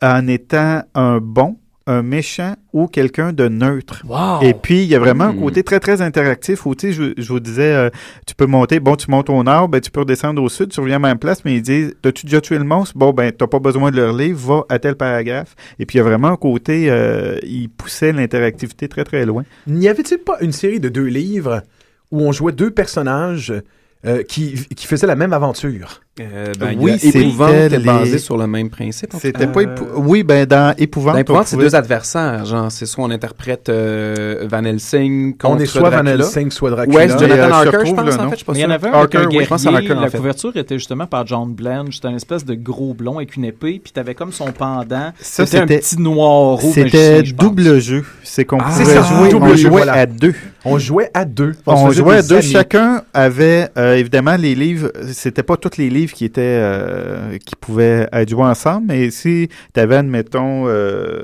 [0.00, 4.02] en étant un bon un méchant ou quelqu'un de neutre.
[4.06, 4.42] Wow!
[4.42, 5.40] Et puis, il y a vraiment un Mm.
[5.40, 7.90] côté très, très interactif où, tu sais, je, je vous disais, euh,
[8.26, 10.80] tu peux monter, bon, tu montes au nord, ben, tu peux redescendre au sud, tu
[10.80, 12.96] reviens à la même place, mais ils disent, as-tu déjà tué le monstre?
[12.96, 15.54] Bon, ben, t'as pas besoin de leur livre, va à tel paragraphe.
[15.78, 19.44] Et puis, il y a vraiment un côté, euh, il poussait l'interactivité très, très loin.
[19.66, 21.62] N'y avait-il pas une série de deux livres
[22.10, 23.52] où on jouait deux personnages
[24.04, 26.01] euh, qui, qui faisaient la même aventure?
[26.20, 29.14] Euh, ben, Oui, Épouvante est basé sur le même principe.
[29.18, 31.14] C'était Euh, pas épou- Oui, ben, dans Épouvante.
[31.14, 32.44] Dans Épouvante, c'est pouvait- deux adversaires.
[32.44, 36.04] Genre, c'est soit on interprète euh, Van Helsing contre on est soit Van.
[36.04, 36.94] Helsing, soit Dracula.
[36.98, 38.38] Ouais, Jonathan euh, je Harker, je pense, le en fait.
[38.40, 39.72] Je Mais il y en avait un Harker, avec un oui, je pense que c'est
[39.72, 39.88] guerrier.
[39.88, 40.18] Harker, en La fait.
[40.18, 41.86] couverture était justement par John Bland.
[41.90, 43.80] C'était une espèce de gros blond avec une épée.
[43.82, 45.12] Puis t'avais comme son pendant.
[45.18, 46.72] C'était un petit noir roux.
[46.74, 48.04] C'était double jeu.
[48.22, 50.34] C'est qu'on Ah, pouvait jouer, à deux.
[50.64, 51.52] On jouait à deux.
[51.66, 52.36] On, jouait à deux.
[52.36, 52.50] amis.
[52.50, 54.92] Chacun avait, euh, évidemment, les livres.
[55.12, 59.48] C'était pas tous les livres qui étaient, euh, qui pouvaient être joués ensemble, mais si
[59.74, 61.22] tu avais, admettons, euh,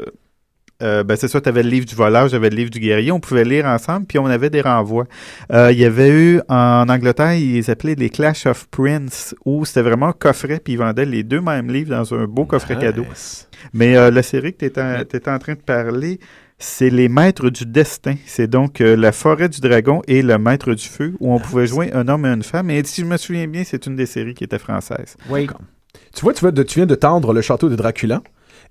[0.81, 3.11] euh, ben c'est ça, tu avais le livre du voleur, j'avais le livre du guerrier,
[3.11, 5.07] on pouvait lire ensemble, puis on avait des renvois.
[5.53, 9.83] Euh, Il y avait eu, en Angleterre, ils appelaient les Clash of Prince, où c'était
[9.83, 13.07] vraiment un coffret, puis ils vendaient les deux mêmes livres dans un beau coffret cadeau.
[13.73, 16.21] Mais euh, la série que tu étais, en train de parler,
[16.59, 18.17] c'est Les Maîtres du Destin.
[18.27, 21.67] C'est donc euh, La Forêt du Dragon et Le Maître du Feu, où on pouvait
[21.67, 22.71] jouer un homme et une femme.
[22.71, 25.17] Et si je me souviens bien, c'est une des séries qui était française.
[25.31, 25.49] Oui.
[26.15, 28.23] Tu vois, tu, vois de- tu viens de tendre le château de Dracula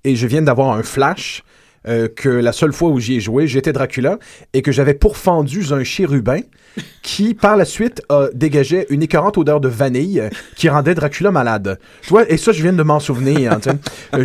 [0.04, 1.42] et je viens d'avoir un flash
[1.86, 4.18] euh, que la seule fois où j'y ai joué, j'étais Dracula
[4.52, 6.40] et que j'avais pourfendu un chérubin
[7.02, 11.30] qui, par la suite, euh, dégageait une écœurante odeur de vanille euh, qui rendait Dracula
[11.30, 11.78] malade.
[12.02, 13.52] Tu vois, et ça, je viens de m'en souvenir.
[13.52, 13.60] hein.
[14.14, 14.24] Euh,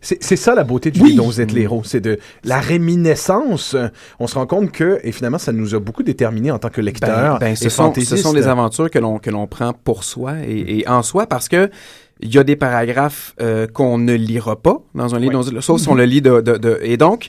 [0.00, 1.82] c'est ça la beauté du livre dont vous êtes l'héros.
[1.84, 3.76] C'est de la réminiscence.
[4.18, 6.80] On se rend compte que, et finalement, ça nous a beaucoup déterminés en tant que
[6.80, 7.38] lecteurs.
[7.38, 10.04] Ben, ben, ce, et sont, ce sont des aventures que l'on que l'on prend pour
[10.04, 11.70] soi et, et en soi parce que
[12.22, 15.80] il y a des paragraphes euh, qu'on ne lira pas dans un livre, dans- sauf
[15.80, 17.28] si on le lit de, de- de- et donc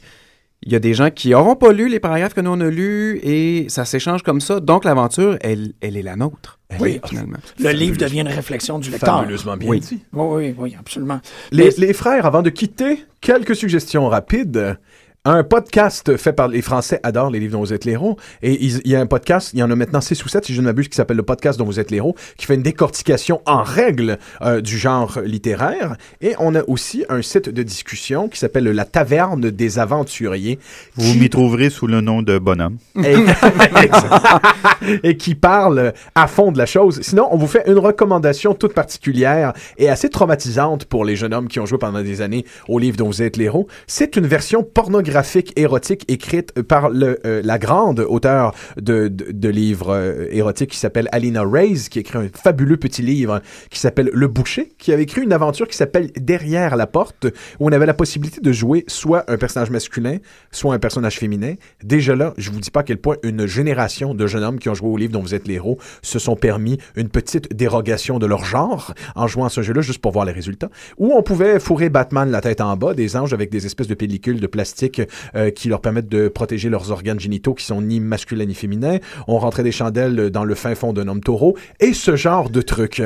[0.65, 2.69] il y a des gens qui n'auront pas lu les paragraphes que nous on a
[2.69, 4.61] lus et ça s'échange comme ça.
[4.61, 6.59] Donc l'aventure, elle, elle est la nôtre.
[6.79, 7.01] Oui.
[7.05, 7.37] finalement.
[7.59, 9.17] Le livre devient une réflexion du lecteur.
[9.19, 9.79] Fabuleusement bien Oui.
[9.81, 9.99] dit.
[10.13, 11.19] Oui, oui, oui, absolument.
[11.51, 14.77] Les, les frères, avant de quitter, quelques suggestions rapides.
[15.25, 18.17] Un podcast fait par les Français adorent les livres dont vous êtes l'héros.
[18.41, 20.53] Et il y a un podcast, il y en a maintenant 6 ou 7, si
[20.53, 23.39] je ne m'abuse, qui s'appelle le podcast dont vous êtes l'héros, qui fait une décortication
[23.45, 25.95] en règle euh, du genre littéraire.
[26.19, 30.59] Et on a aussi un site de discussion qui s'appelle La Taverne des Aventuriers.
[30.95, 32.75] Vous qui- m'y trouverez sous le nom de Bonhomme.
[33.01, 33.15] et,
[35.03, 36.99] et qui parle à fond de la chose.
[37.01, 41.47] Sinon, on vous fait une recommandation toute particulière et assez traumatisante pour les jeunes hommes
[41.47, 43.69] qui ont joué pendant des années au livre dont vous êtes l'héros.
[43.87, 45.12] C'est une version pornographique
[45.55, 49.09] érotique écrite par euh, la grande auteure de,
[49.49, 53.79] livres euh, érotiques qui s'appelle Alina Reyes, qui a écrit un fabuleux petit livre qui
[53.79, 57.25] s'appelle Le Boucher, qui avait écrit une aventure qui s'appelle Derrière la porte,
[57.59, 60.17] où on avait la possibilité de jouer soit un personnage masculin,
[60.51, 61.55] soit un personnage féminin.
[61.83, 64.69] Déjà là, je vous dis pas à quel point une génération de jeunes hommes qui
[64.69, 68.25] ont joué au livre dont vous êtes l'héros se sont permis une petite dérogation de
[68.25, 70.69] leur genre en jouant à ce jeu-là juste pour voir les résultats.
[70.97, 73.93] Où on pouvait fourrer Batman la tête en bas, des anges avec des espèces de
[73.93, 75.01] pellicules de plastique
[75.35, 78.97] euh, qui leur permettent de protéger leurs organes génitaux qui sont ni masculins ni féminins.
[79.27, 82.61] On rentrait des chandelles dans le fin fond d'un homme taureau et ce genre de
[82.61, 83.01] trucs.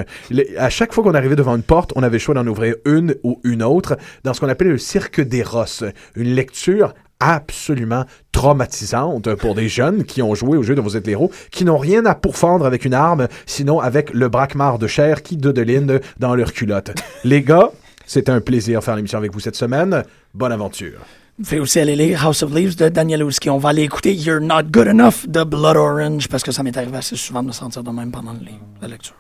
[0.58, 3.16] À chaque fois qu'on arrivait devant une porte, on avait le choix d'en ouvrir une
[3.24, 5.84] ou une autre dans ce qu'on appelait le cirque des rosses.
[6.16, 11.08] Une lecture absolument traumatisante pour des jeunes qui ont joué au jeu dont vous êtes
[11.08, 15.24] l'héros, qui n'ont rien à pourfendre avec une arme, sinon avec le braquemar de chair
[15.24, 16.92] qui dodeline dans leur culotte.
[17.24, 17.72] Les gars,
[18.06, 20.04] c'était un plaisir de faire l'émission avec vous cette semaine.
[20.34, 21.00] Bonne aventure.
[21.38, 23.52] Pouvez aussi aller lire House of Leaves de Daniel Ouski.
[23.52, 26.76] On va aller écouter You're Not Good Enough de Blood Orange parce que ça m'est
[26.76, 28.34] arrivé assez souvent de me sentir de même pendant
[28.82, 29.14] la lecture.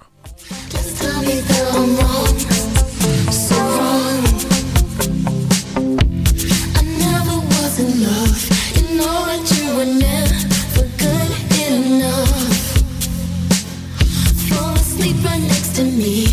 [0.71, 2.39] Just tell me that I'm wrong,
[3.31, 4.23] so wrong.
[6.75, 8.49] I never was in love.
[8.75, 11.31] You know that you were never good
[11.69, 12.81] enough.
[14.49, 16.26] Fall asleep right next to me.